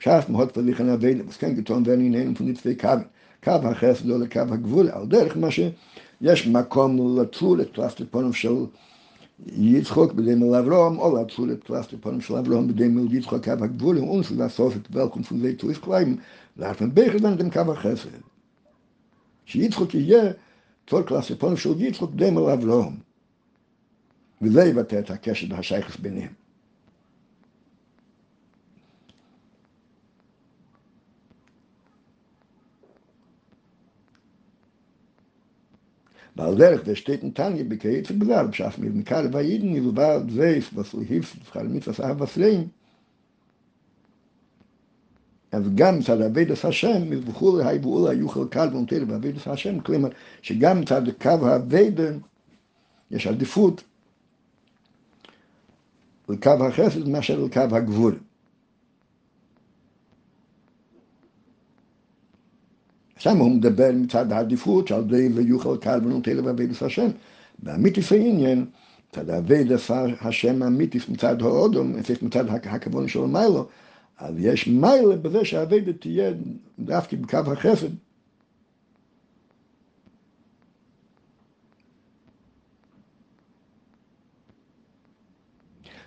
[0.00, 4.40] בשעת מהות פליחן אבינו, אז כן גטון ואין עינינו von נצפי קו, החסד או לקו
[4.40, 8.54] הגבול, על דרך מה שיש מקום לצור את קלאסטר פונים של
[9.46, 14.34] יצחוק בדמל אברהם, או לצור את קלאסטר פונים של אברהם בדמל יצחוק קו הגבול, und
[14.36, 16.16] לעשות את ולקום זה תויס קליים,
[16.56, 18.08] לארפן ביחד dem קו החסד.
[19.44, 20.32] שיצחוק יהיה
[20.90, 23.05] צור קלאסטר פונים של יצחוק בדמל אברהם.
[24.46, 26.32] וזה יבטא את הקשר והשייכס ביניהם.
[36.36, 42.00] ועל דרך שתי נתניה בקריאת ובגלל, בשאף מלמקל ואידן ילובד זייף וסו היפס וחל מצווס
[42.00, 42.68] אהב וסלעים.
[45.52, 50.08] אז גם מצד אבידס השם, מזבחו להי ואולה יוכל קל ונוטל באבידס השם, כלומר
[50.42, 52.10] שגם מצד קו האבידה
[53.10, 53.84] יש עדיפות
[56.28, 58.18] לקו החסד מאשר לקו הגבול.
[63.18, 67.08] שם הוא מדבר מצד העדיפות שעל די ויוכל קל ונוטה לבבידס השם.
[67.62, 68.66] והמיתיס העניין,
[69.10, 73.68] מצד אבידס השם המיתיס מצד האודום, מצד הכוון של מיילו,
[74.18, 76.32] אז יש מיילה בזה שהאבידת תהיה
[76.78, 77.88] דווקא בקו החסד.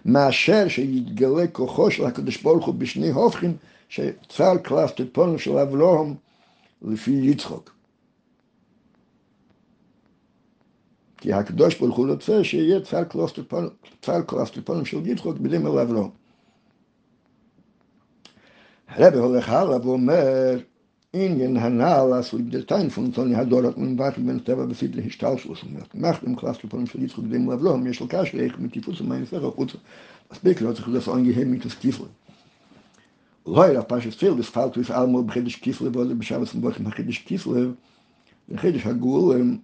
[0.06, 3.58] מאשר שיתגלה כוחו של הקדוש ברוך הוא בשני הופכים
[3.90, 6.16] שצר קלף טיפונו של אברהם
[6.82, 7.76] לפי יצחוק.
[11.18, 12.80] כי הקדוש ברוך הוא רוצה שיהיה
[14.02, 16.10] צר קלף טיפונו של יצחוק בדין על אברהם.
[18.88, 20.60] הרב הולך הלאה ואומר
[21.12, 24.44] in den Hanal, als lieb der Tein von Tony Hador, hat man warten, wenn es
[24.44, 25.94] da war, bis sie die Stahlschlossung hat.
[25.96, 29.02] Macht im Klassel von Felitz, und dem Lavlo, mir schlug Kasch, ich mit die Fuß
[29.02, 29.80] und meine Sache, und
[30.30, 32.06] das Bekel hat sich das angehebt mit dem Stiefel.
[33.46, 36.14] Leuer, auf Pasch ist viel, das Fall, du ist allemal bei Hedisch Kiefel, wo er
[36.14, 37.76] beschaue, es im Wort, nach Hedisch Kiefel,
[38.48, 39.60] äh, in Hagul, äh,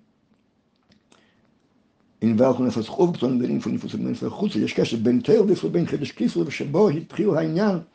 [2.25, 5.03] in welchen es sich aufgetan, der Ring von Fuß und meine Sache, und ich kann
[5.03, 7.85] ben Teil, wie viel bin Hedisch Kiefel, wo sie bohit, priel, hain, ja,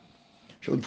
[0.60, 0.80] schon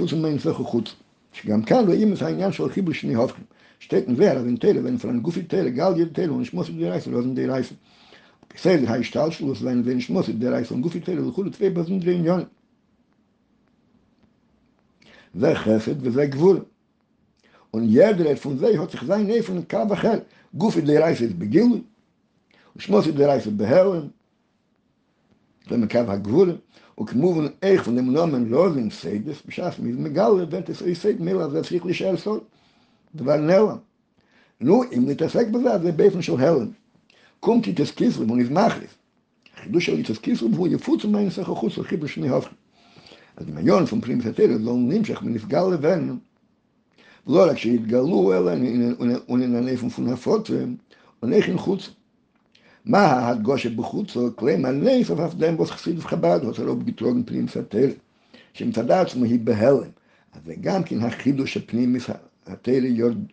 [1.34, 3.45] שגם כאן רואים את העניין של חיבור שני הופכים.
[3.89, 7.45] wenn von Gufi Tele, gal jede Tele, und ich muss die Reise, was in die
[7.45, 7.76] Reise.
[8.49, 11.51] Gesehen, die heißt Stahlschluss, wenn, wenn ich muss die Reise, und Gufi Tele, und Chule
[11.51, 12.45] zwei, was in die Union.
[15.34, 16.65] זה חסד וזה גבול.
[17.72, 20.22] Und jeder von sie hat sich sein Neffen in Kav Acher.
[20.55, 21.84] Gufi die Reise ist begilui.
[22.73, 24.14] Und schmossi die Reise behellen.
[25.68, 26.61] Wenn Kav HaGvul.
[26.99, 31.86] וכמובן איך Namen Lorin Seides, beschaffen mit Megale, wenn es euch seid, mehr als sich
[31.86, 32.41] לשאר סוד.
[33.15, 33.78] דבר נעלם.
[34.61, 36.68] נו, אם נתעסק בזה, זה באופן של הלם.
[37.40, 38.91] קומתי תסקיסלם ונזמחליס.
[39.57, 42.57] החידוש של תסקיסלם הוא יפוץ ומה ינסח החוץ לחיבר שני הופכים.
[43.38, 46.15] אז דמיון פון פרימס התרא לא נמשך מנפגל לבן,
[47.28, 48.52] לא רק שהתגלו אלא
[49.30, 50.76] וננפון פון הפוטרם,
[51.24, 51.90] ונכן חוץ.
[52.85, 54.91] מה ההדגושה בחוצו, כלי מלא
[55.26, 57.89] אף דם בוס חסיד וחב"ד, רוצה לא בגיטרוגן פנים סתר.
[58.53, 59.89] שמצד עצמו היא בהלם.
[60.34, 61.99] אז זה גם כן החידוש הפנימי
[62.47, 62.73] התרא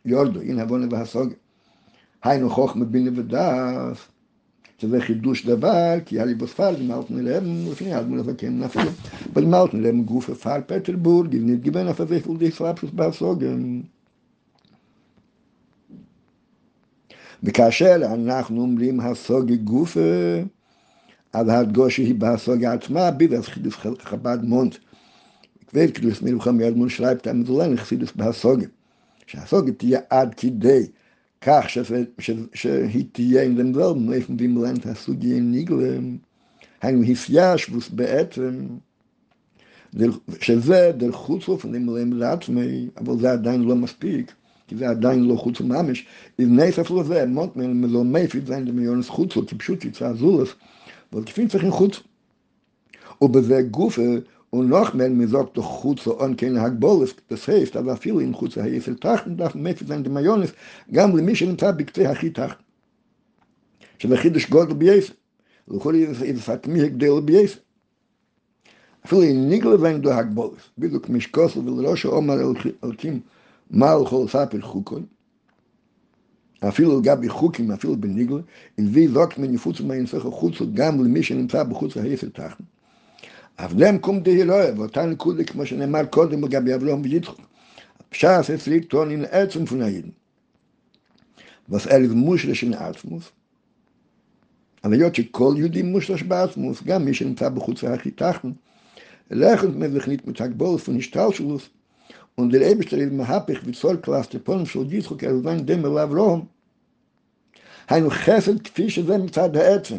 [0.05, 1.36] יורדו, אין עוונה והסוגיה.
[2.22, 3.97] היינו חוכמה בינה ודעת,
[4.78, 8.90] שזה חידוש דבר, כי היה לי בספרד, מלטנו להם, לפני מול הזקן נפלו,
[9.32, 13.51] אבל מלטנו להם גוף הפעל פטרבורג, נתגיבן אף הזה פולדי סלאפשוס בהסוגיה.
[17.42, 20.00] וכאשר אנחנו אומרים הסוגיה גופה,
[21.32, 24.76] אז הדגושה היא בהסוגיה עצמה, ביבס חידוש חב"ד מונט.
[25.68, 28.68] כבד קדוס מלוכה מיד מול שרייבט המזולן, חסידוס בהסוגיה.
[29.26, 30.86] שהסוגיה תהיה עד כדי
[31.40, 31.66] כך
[32.54, 33.76] שהיא תהיה Leben
[34.38, 35.98] wie man lernt הסוגיה in ניגלה,
[36.82, 38.66] היינו הפיישבוס בעצם,
[40.40, 44.32] שזה דרך חוצו פנים לעצמי, אבל זה עדיין לא מספיק.
[44.70, 46.06] כי זה עדיין לא חוץ ממש,
[46.38, 50.48] לבני ספר זה, מות מלא מפיד זין דמיונס חוצו, כי פשוט יצא זולס,
[51.12, 52.01] אבל כפי צריכים חוץ.
[53.22, 54.02] ובזה גופה,
[54.51, 58.94] הוא נוח מן מזוק תוך חוצו און כן הגבולס, בסייפט, אבל אפילו אם חוצו היסל
[58.94, 60.51] תחתן, דף מפיד זין דמיונס,
[60.92, 62.62] גם למי שנמצא בקצה הכי תחתן.
[63.98, 65.12] שזה חידוש גודל בייסר.
[65.68, 65.94] לכל
[66.24, 67.59] יפת מי הגדל בייסר.
[69.06, 72.34] אפילו אם ניגלה ואין דו הגבולס, בדיוק משקוסו ולראש שאומר
[72.84, 73.20] אלקים
[73.70, 75.06] מעל כל ספר חוקון,
[76.68, 78.40] אפילו לגבי חוקים, אפילו בניגלה,
[78.78, 82.64] הביא זוק מניפוץ מהאינסך החוצו גם למי שנמצא בחוץ ההסר תחתן.
[83.59, 87.40] אבלם קום דהירויה, ואותה נקודה כמו שנאמר קודם לגבי אבלום ויצחוק.
[88.09, 90.09] פשעס אצלי טונין עצם פון הידן.
[91.70, 93.32] was er ist muschlisch in Atmos.
[94.82, 97.84] Aber ja, שכל יהודי מושלש בעצמוס, גם מי שנמצא בחוץ
[99.30, 101.70] לכת מבך nicht mit הגבולס von השתלשלוס,
[102.40, 106.40] und der Eberster ist מהפך וצור קלאס טפון של יצחוק er sein dem לאברהם,
[107.88, 109.98] היינו חסד כפי שזה מצד העצם.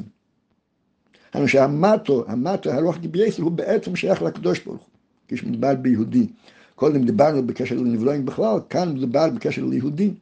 [1.34, 4.90] היינו שהמטו, המטו, הרוח גבייסל, הוא בעצם שייך לקדוש ברוך הוא,
[5.28, 6.28] כשמדבר ביהודי.
[6.76, 10.14] קודם דיברנו בקשר לנבלואים בכלל, כאן מדובר בקשר ליהודי.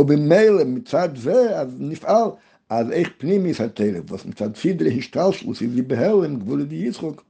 [0.00, 2.30] ובמילא מצד זה, אז נפעל,
[2.68, 7.29] אז איך פנימיס אז מצד סידרי השתלשלוס, היא בהלם, גבול יצחוק.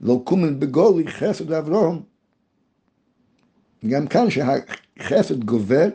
[0.00, 2.00] לא קומן בגולי חסד אברהם.
[3.88, 5.88] גם כאן שהחסד גובר,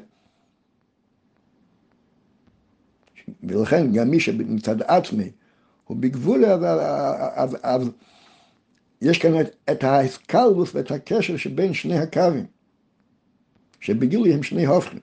[3.44, 5.32] ולכן גם מי שמצד עצמי
[5.86, 6.46] הוא בגבול,
[7.64, 7.90] אז
[9.02, 9.32] יש כאן
[9.72, 12.46] את ההסקלבוס ואת הקשר שבין שני הקווים.
[13.80, 15.00] שבגילוי הם שני הופכים.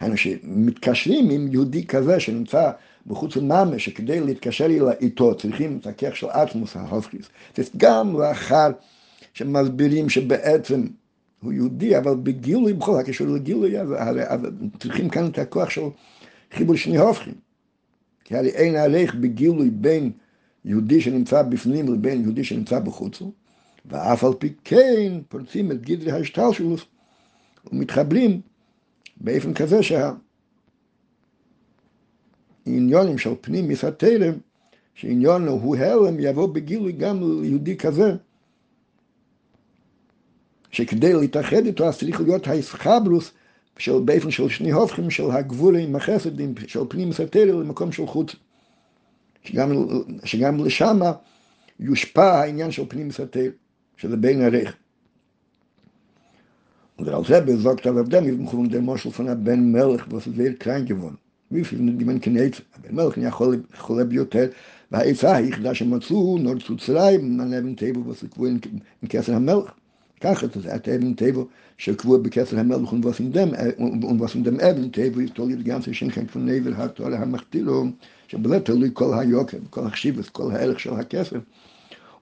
[0.00, 2.70] היינו שמתקשרים עם יהודי כזה שנמצא
[3.06, 4.66] בחוץ לממש, שכדי להתקשר
[5.00, 7.26] איתו צריכים את הכך של אטמוס ההופכיס.
[7.76, 8.70] גם לאחר
[9.34, 10.86] שמסבירים שבעצם
[11.42, 13.88] הוא יהודי, אבל בגילוי, בכל הקשר לגילוי, אז,
[14.26, 14.40] אז
[14.78, 15.82] צריכים כאן את הכוח של
[16.52, 17.34] חיבור שני הופכים.
[18.24, 20.12] כי הרי אין עליך בגילוי בין
[20.64, 23.22] יהודי שנמצא בפנים לבין יהודי שנמצא בחוץ,
[23.86, 26.84] ואף על פי כן פורצים את גדרי ההשתלשלוס
[27.72, 28.40] ומתחברים
[29.16, 29.82] באופן כזה
[32.64, 34.34] שהעניונים של פנים מסתלם,
[34.94, 38.12] שעניון הוא הלם, יבוא בגילוי גם ליהודי כזה,
[40.70, 43.30] שכדי להתאחד איתו אז צריך להיות האסחברוס
[43.78, 48.36] של באופן של שני הופכים של הגבולים, החסדים, של פנים מסתלם למקום של חוץ.
[49.44, 49.72] שגם,
[50.24, 51.00] שגם לשם
[51.80, 53.50] יושפע העניין של פנים מסתלם,
[53.96, 54.72] שזה בין הריח.
[56.96, 59.72] Und der Alzheimer sagt, aber dem ist von der Moschel von der Ben
[61.52, 64.52] wie viel die man kann jetzt, aber Melch nicht holen, holen Biotel,
[64.90, 68.22] weil ich sage, ich lasse mal zu, nur zu zerreiben, man lebt im Tebel, was
[68.22, 68.60] ich wohne
[69.00, 69.68] im Kessel am Melch.
[70.20, 71.46] Kach hat es, er lebt im Tebel,
[71.76, 74.60] ich wohne im Kessel am Melch und was in dem, e- und was in dem
[74.60, 77.92] Eben Tebel, ich tolle die ganze Schenkheit von hat tolle Hamachtilo,
[78.28, 81.42] ich habe kol ha-Jokke, kol ha-Schibes, kol ha-Elch, schol ha-Kessel,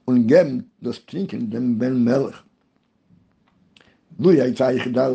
[0.04, 0.30] und
[0.80, 2.34] das Trinken dem Ben Melch.
[4.20, 5.08] לו הייתה היחידה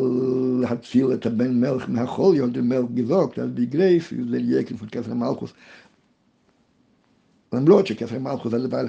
[0.60, 5.52] להציל את הבן מלך מהחולי, או מלך גזוק, אז בגרייס, זה יקר של כסר מלכוס.
[7.52, 8.82] למרות שכסר מלכוס זה הדבר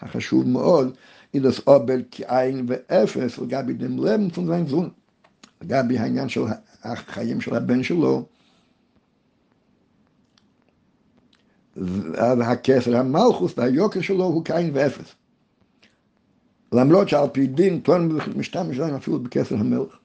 [0.00, 0.94] החשוב מאוד,
[1.34, 3.72] אילוס אובל כעין ואפס, לגבי
[4.30, 4.90] פון זין זון.
[5.62, 6.40] לגבי העניין של
[6.82, 8.26] החיים של הבן שלו,
[12.38, 15.14] והכסר המלכוס והיוקר שלו הוא כעין ואפס.
[16.74, 19.98] למרות שעל פי דין טוען משתמש להם אפילו בכסר המלך.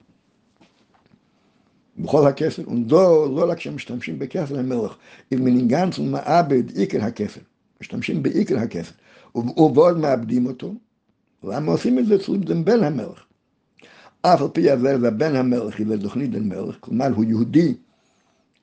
[1.98, 4.96] בכל הכסר, ודו לא רק שהם משתמשים בכסר המלך,
[5.32, 7.40] אם מנהיגן צו מעבד עיקר הכסר,
[7.80, 8.92] משתמשים בעיקר הכסר,
[9.34, 10.74] ובעוד מאבדים אותו,
[11.44, 13.24] למה עושים את זה אצל בן המלך?
[14.22, 17.74] אף על פי עבר ובן המלך היא לתוכנית בן מלך, כלומר הוא יהודי,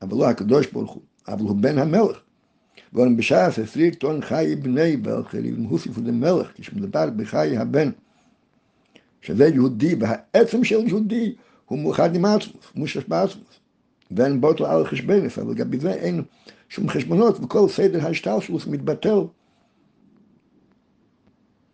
[0.02, 2.18] אבל לא הקדוש ברוך הוא, אבל הוא בן המלך.
[2.94, 7.90] ואולם בש"ס עשרי טון חי בני ולכלים הוסיפו למלך, כשמדבר בחי הבן,
[9.22, 11.36] שזה יהודי, והעצם של יהודי
[11.66, 13.60] הוא מאוחד עם עצמוס, מושש בעצמוס.
[14.12, 16.24] ואין בוטל על חשבנס, אבל לגבי זה אין
[16.70, 19.20] שום חשבונות, וכל סדר ההשתלשלוס מתבטל.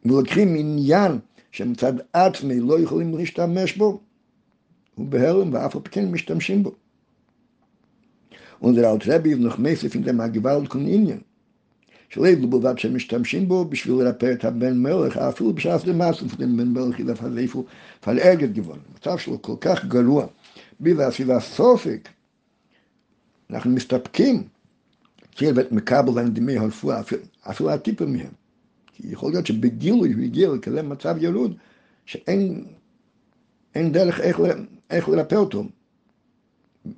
[0.06, 1.20] ולוקחים עניין
[1.52, 4.00] שמצד עצמי לא יכולים להשתמש בו,
[4.96, 6.72] הוא בהלם ואף על פי כן משתמשים בו.
[8.64, 11.22] Und der alte Rebbe noch mäßig in dem Agewalt kun Indien.
[12.10, 16.74] שלב בלבד שהם משתמשים בו בשביל לרפא את הבן מלך, אפילו בשעת למעשה של בן
[16.74, 17.64] מלך ילף איפה
[18.02, 18.78] פלאגת גבול.
[18.92, 20.26] המצב שלו כל כך גרוע,
[20.80, 22.10] בי והסביבה סופק,
[23.50, 24.44] אנחנו מסתפקים,
[25.32, 27.02] כאילו את מקבל להם דמי הרפואה,
[27.42, 28.32] אפילו הטיפל מהם.
[28.94, 31.56] כי יכול להיות שבגילוי הוא הגיע לכזה מצב ירוד,
[32.06, 32.64] שאין
[33.76, 34.40] דרך איך,
[34.90, 35.64] איך לרפא אותו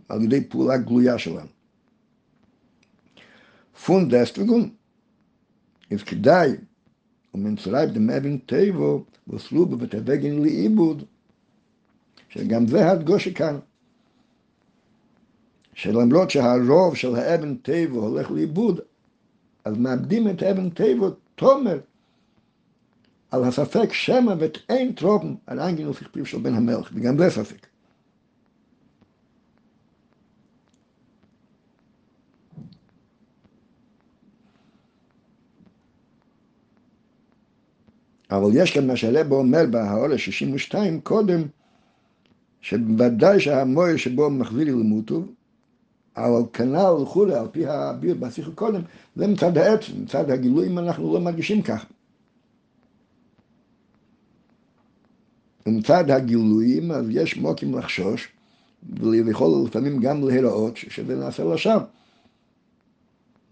[0.10, 1.55] על ידי פעולה גלויה שלנו.
[3.76, 4.78] Von deswegen
[5.90, 6.52] ist כדאי,
[7.34, 11.04] ומצורף דמבין טבו, וסלובו ותווגן לאיבוד,
[12.30, 13.60] שגם זה הדגושה כאן.
[15.74, 18.80] שלמרות שהרוב של האבן טבו הולך לאיבוד,
[19.66, 21.80] אז מאבדים את האבן טבו תומר
[23.32, 27.68] על הספק שמא ואת אין טרופן על אנגינוס הכפיף של בן המלך, וגם זה ספק.
[38.32, 41.42] אבל יש כאן מה שהרבא אומר בהעולה 62 קודם,
[42.62, 45.32] שבוודאי שהמויר שבו מחזיר למוטוב,
[46.18, 48.82] אבל כנ"ל וכולי, על פי הביר בשיחה קודם,
[49.16, 51.86] זה מצד העצם, מצד הגילויים אנחנו לא מרגישים ככה.
[55.66, 58.28] ומצד הגילויים אז יש מוקים לחשוש,
[59.00, 61.82] ויכול לפעמים גם להיראות שזה נעשה לשווא.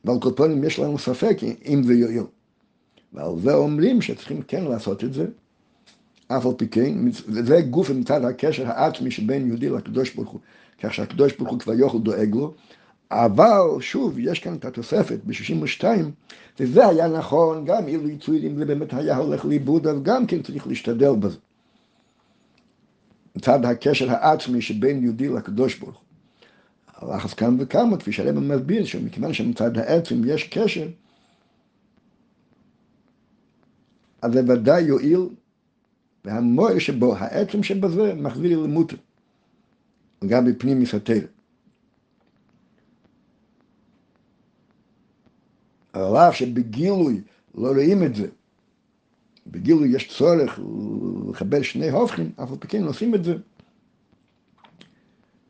[0.06, 2.24] ועל כל פנים יש לנו ספק אם זה יועיל.
[3.14, 5.26] ועל זה אומרים שצריכים כן לעשות את זה,
[6.28, 6.94] אף על פי כן,
[7.28, 10.40] וזה גוף מצד הקשר העצמי שבין יהודי לקדוש ברוך הוא,
[10.82, 12.54] כך שהקדוש ברוך הוא כבר יוכל דואג לו,
[13.12, 15.84] אבל שוב, יש כאן את התוספת ב-62,
[16.60, 20.42] וזה היה נכון, גם אילו יצוי אם זה באמת היה הולך לאיבוד, אז גם כן
[20.42, 21.38] צריך להשתדל בזה.
[23.36, 26.04] מצד הקשר העצמי שבין יהודי לקדוש ברוך הוא.
[26.98, 30.88] הלחץ כאן וכמה, כפי שהרבא מסביר, שמכיוון שמצד העצם יש קשר,
[34.24, 35.30] אז זה ודאי יועיל,
[36.26, 38.98] והמוער שבו, העצם שבזה, מחזיר למוטו,
[40.28, 41.20] גם בפנים מסתר.
[45.94, 47.22] על אף שבגילוי
[47.56, 48.28] לא רואים את זה,
[49.48, 50.60] בגילוי יש צורך
[51.30, 53.36] לקבל שני הופכים, אף על פי כן עושים את זה.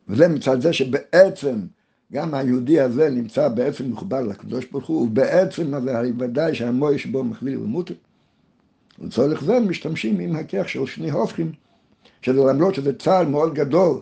[0.08, 1.56] וזה מצד זה שבעצם
[2.14, 7.60] גם היהודי הזה נמצא בעצם מחובר לקדוש ברוך הוא, ובעצם הזה ודאי שהמוער שבו מחזיר
[7.60, 7.94] למוטו.
[9.00, 11.52] לצורך זה משתמשים עם הכיח של שני הופכים,
[12.22, 14.02] שזה למרות שזה צער מאוד גדול,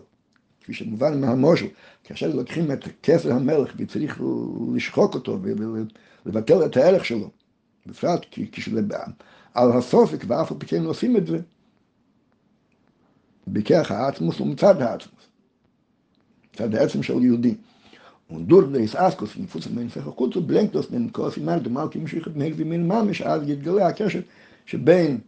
[0.60, 1.66] כפי שמובן מהמושל,
[2.04, 4.20] כאשר לוקחים את כסר המלך וצריך
[4.74, 5.38] לשחוק אותו
[6.24, 7.30] ולבטל את הערך שלו,
[7.86, 8.80] בפרט כשזה
[9.54, 11.38] על הסופק ואף על פי כן עושים את זה,
[13.48, 15.26] בכיח העצמוס ומצד העצמוס,
[16.54, 17.54] מצד העצם של יהודי.
[18.32, 21.46] Und durch das Askos in Fuß mein Fach kurz blinkt das den Kurs in
[23.10, 24.24] ist als geht gela Kirche
[24.66, 25.20] שבין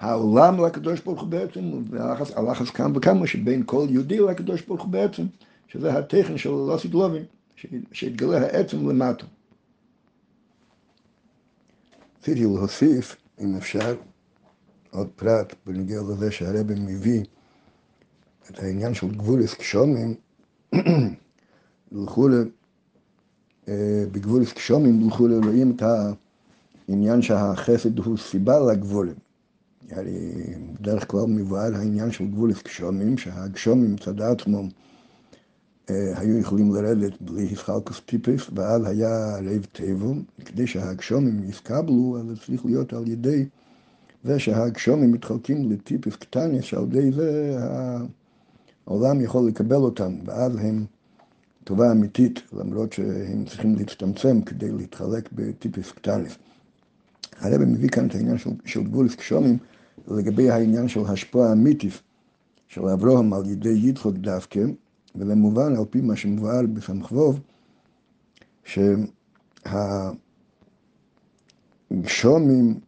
[0.00, 1.60] העולם לקדוש ברוך הוא בעצם,
[1.90, 5.22] והלחץ כאן וכמה שבין כל יהודי לקדוש ברוך הוא בעצם,
[5.68, 7.24] שזה הטכן של לא סגלובים,
[7.92, 9.26] שהתגלה העצם למטה.
[12.20, 13.94] רציתי להוסיף, אם אפשר,
[14.90, 17.24] עוד פרט בנגיע לזה שהרבא מביא
[18.50, 20.14] את העניין של גבול אסקשומים,
[21.92, 22.36] לכולי,
[24.12, 26.12] בגבול אסקשומים לכולי רואים את ה...
[26.88, 29.14] עניין שהחסד הוא סיבה לגבולים.
[30.80, 34.62] בדרך כלל מבואר העניין של גבול גשומים, שהגשומים מצד עצמו
[35.90, 40.12] אה, היו יכולים לרדת בלי הסחלקוס טיפס, ואז היה רב טבע,
[40.44, 43.44] כדי שהגשומים יסקבלו, אז זה צריך להיות על ידי
[44.24, 47.58] זה שהגשומים מתחלקים לטיפס קטנס, שעל ידי זה
[48.86, 50.84] העולם יכול לקבל אותם, ואז הם
[51.64, 56.38] טובה אמיתית, למרות שהם צריכים להצטמצם כדי להתחלק בטיפס קטנס.
[57.44, 59.58] הרב מביא כאן את העניין של, של גבול קשומים
[60.08, 62.02] לגבי העניין של השפעה אמיתית
[62.68, 64.60] של אברהם על ידי יצחוק דווקא,
[65.14, 67.40] ולמובן על פי מה שמבואר בסמכבוב,
[71.90, 72.80] שהגשומים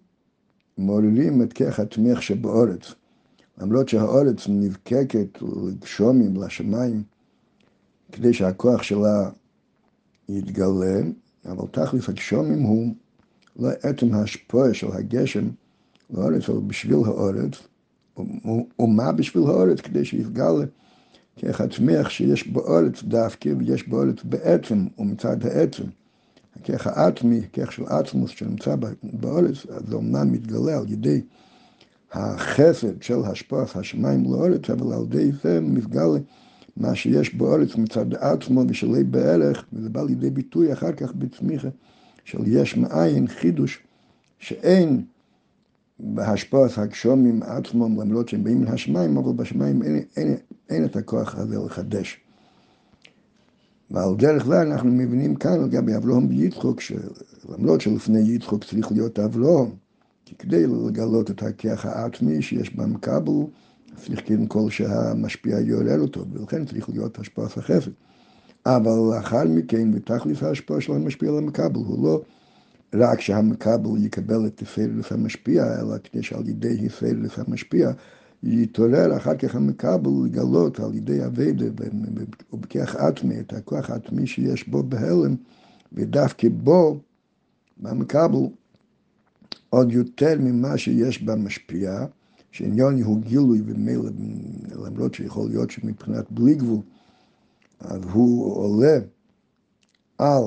[0.79, 2.95] מעוררים את כרך התמיך שבאורץ.
[3.59, 7.03] למרות שהאורץ נזקקת לגשומים, לשמיים,
[8.13, 9.31] כדי שהכוח שלה
[10.29, 11.01] יתגלה,
[11.45, 12.95] אבל תכלס הגשומים הוא
[13.59, 15.49] לא עצם ההשפעה של הגשם
[16.11, 17.53] לאורץ, אלא בשביל האורץ,
[18.79, 19.81] ומה בשביל האורץ?
[19.81, 20.65] כדי שיתגלה
[21.43, 25.85] הצמיח שיש באורץ דווקא ויש באורץ בעצם ומצד העצם.
[26.57, 31.21] הכרך האטמי, כרך של עצמוס שנמצא באורץ, אז אומנם מתגלה על ידי
[32.13, 36.19] החסד של השפעת השמיים לאורץ, אבל על ידי זה מתגלה
[36.77, 41.69] מה שיש באורץ מצד עצמו ושלי בערך, וזה בא לידי ביטוי אחר כך בצמיחה
[42.27, 43.83] של יש מאין, חידוש,
[44.39, 45.05] שאין
[45.99, 50.37] בהשפעת הגשומים עצמם, למרות שהם באים מן השמיים, אבל בשמיים אין, אין,
[50.69, 52.21] אין את הכוח הזה לחדש.
[53.91, 59.71] ועל דרך זה אנחנו מבינים כאן לגבי אברהם ויצחוק, שלמרות שלפני יצחוק צריך להיות אברהם,
[60.25, 63.33] כי כדי לגלות את הכיח העצמי שיש במקבל,
[63.97, 67.91] צריך קודם כל שהמשפיע יעורר אותו, ולכן צריך להיות השפעת החסד.
[68.67, 72.23] אבל לאחר מכן, בתכלית ההשפעה של המשפיע על המקבל, הוא לא
[72.95, 77.91] רק שהמקבל יקבל את תפארת המשפיע, אלא כדי שעל ידי תפארת המשפיע
[78.43, 81.67] יתעורר אחר כך המקבל לגלות על ידי אביידה
[82.53, 85.37] ובכיח עצמי, את הכוח העצמי שיש בו בהלם,
[85.93, 86.99] ודווקא בו,
[87.77, 88.47] במקבל,
[89.71, 92.07] עוד יותר ממה שיש במשפיע,
[92.51, 94.11] שעניון הוא גילוי ומילא,
[94.85, 96.81] למרות שיכול להיות שמבחינת בלי גבול,
[98.13, 98.99] הוא עולה
[100.19, 100.45] על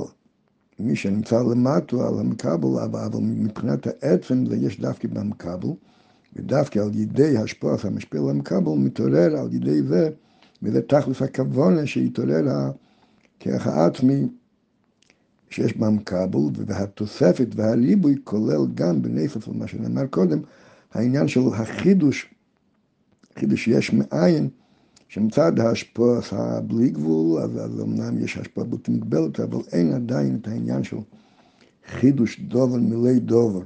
[0.79, 5.69] מי שנמצא למטו, על המקבל, אבל, מבחינת העצם זה יש דווקא במקבל,
[6.35, 10.09] ודווקא על ידי השפעת המשפיע על המקבל, מתעורר על ידי זה,
[10.63, 12.71] וזה תכלס הכוונה שיתעורר
[13.39, 14.27] הכרך העצמי
[15.49, 20.39] שיש במקבל, והתוספת והריבוי כולל גם בנפש, מה שנאמר קודם,
[20.93, 22.33] העניין של החידוש,
[23.39, 24.49] חידוש יש מאין,
[25.09, 30.47] שמצד ההשפעה הבלי גבול, אז, אז אמנם יש השפעה בלתי מוגבלת, אבל אין עדיין את
[30.47, 30.97] העניין של
[31.87, 33.61] חידוש דובר מילי דובר.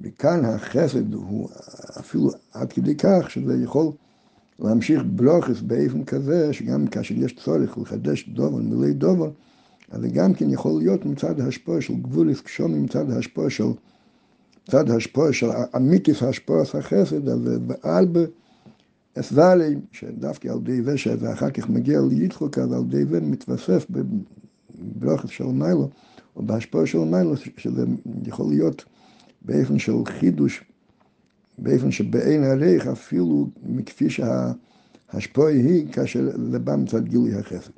[0.00, 1.48] וכאן החסד הוא
[1.98, 3.92] אפילו עד כדי כך שזה יכול
[4.58, 9.30] להמשיך ברוכס באופן כזה, שגם כאשר יש צורך לחדש דובר מילי דובר,
[9.90, 13.64] אז זה גם כן יכול להיות מצד ההשפעה של גבולס קשומים, מצד ההשפעה של,
[14.68, 15.46] מצד ההשפעה של
[15.76, 18.24] אמיתיס של החסד, אז בעל ב...
[19.20, 25.28] אסוואלי, שדווקא על זה שזה אחר כך מגיע ליצחוק, אז על ידי זה מתווסף בברוכת
[25.28, 25.88] של מיילו,
[26.36, 27.84] או בהשפעה של מיילו, שזה
[28.26, 28.84] יכול להיות
[29.42, 30.64] באופן של חידוש,
[31.58, 37.77] באופן שבאין הריח אפילו מכפי שההשפעה היא כאשר זה בא מצד גילוי החסד.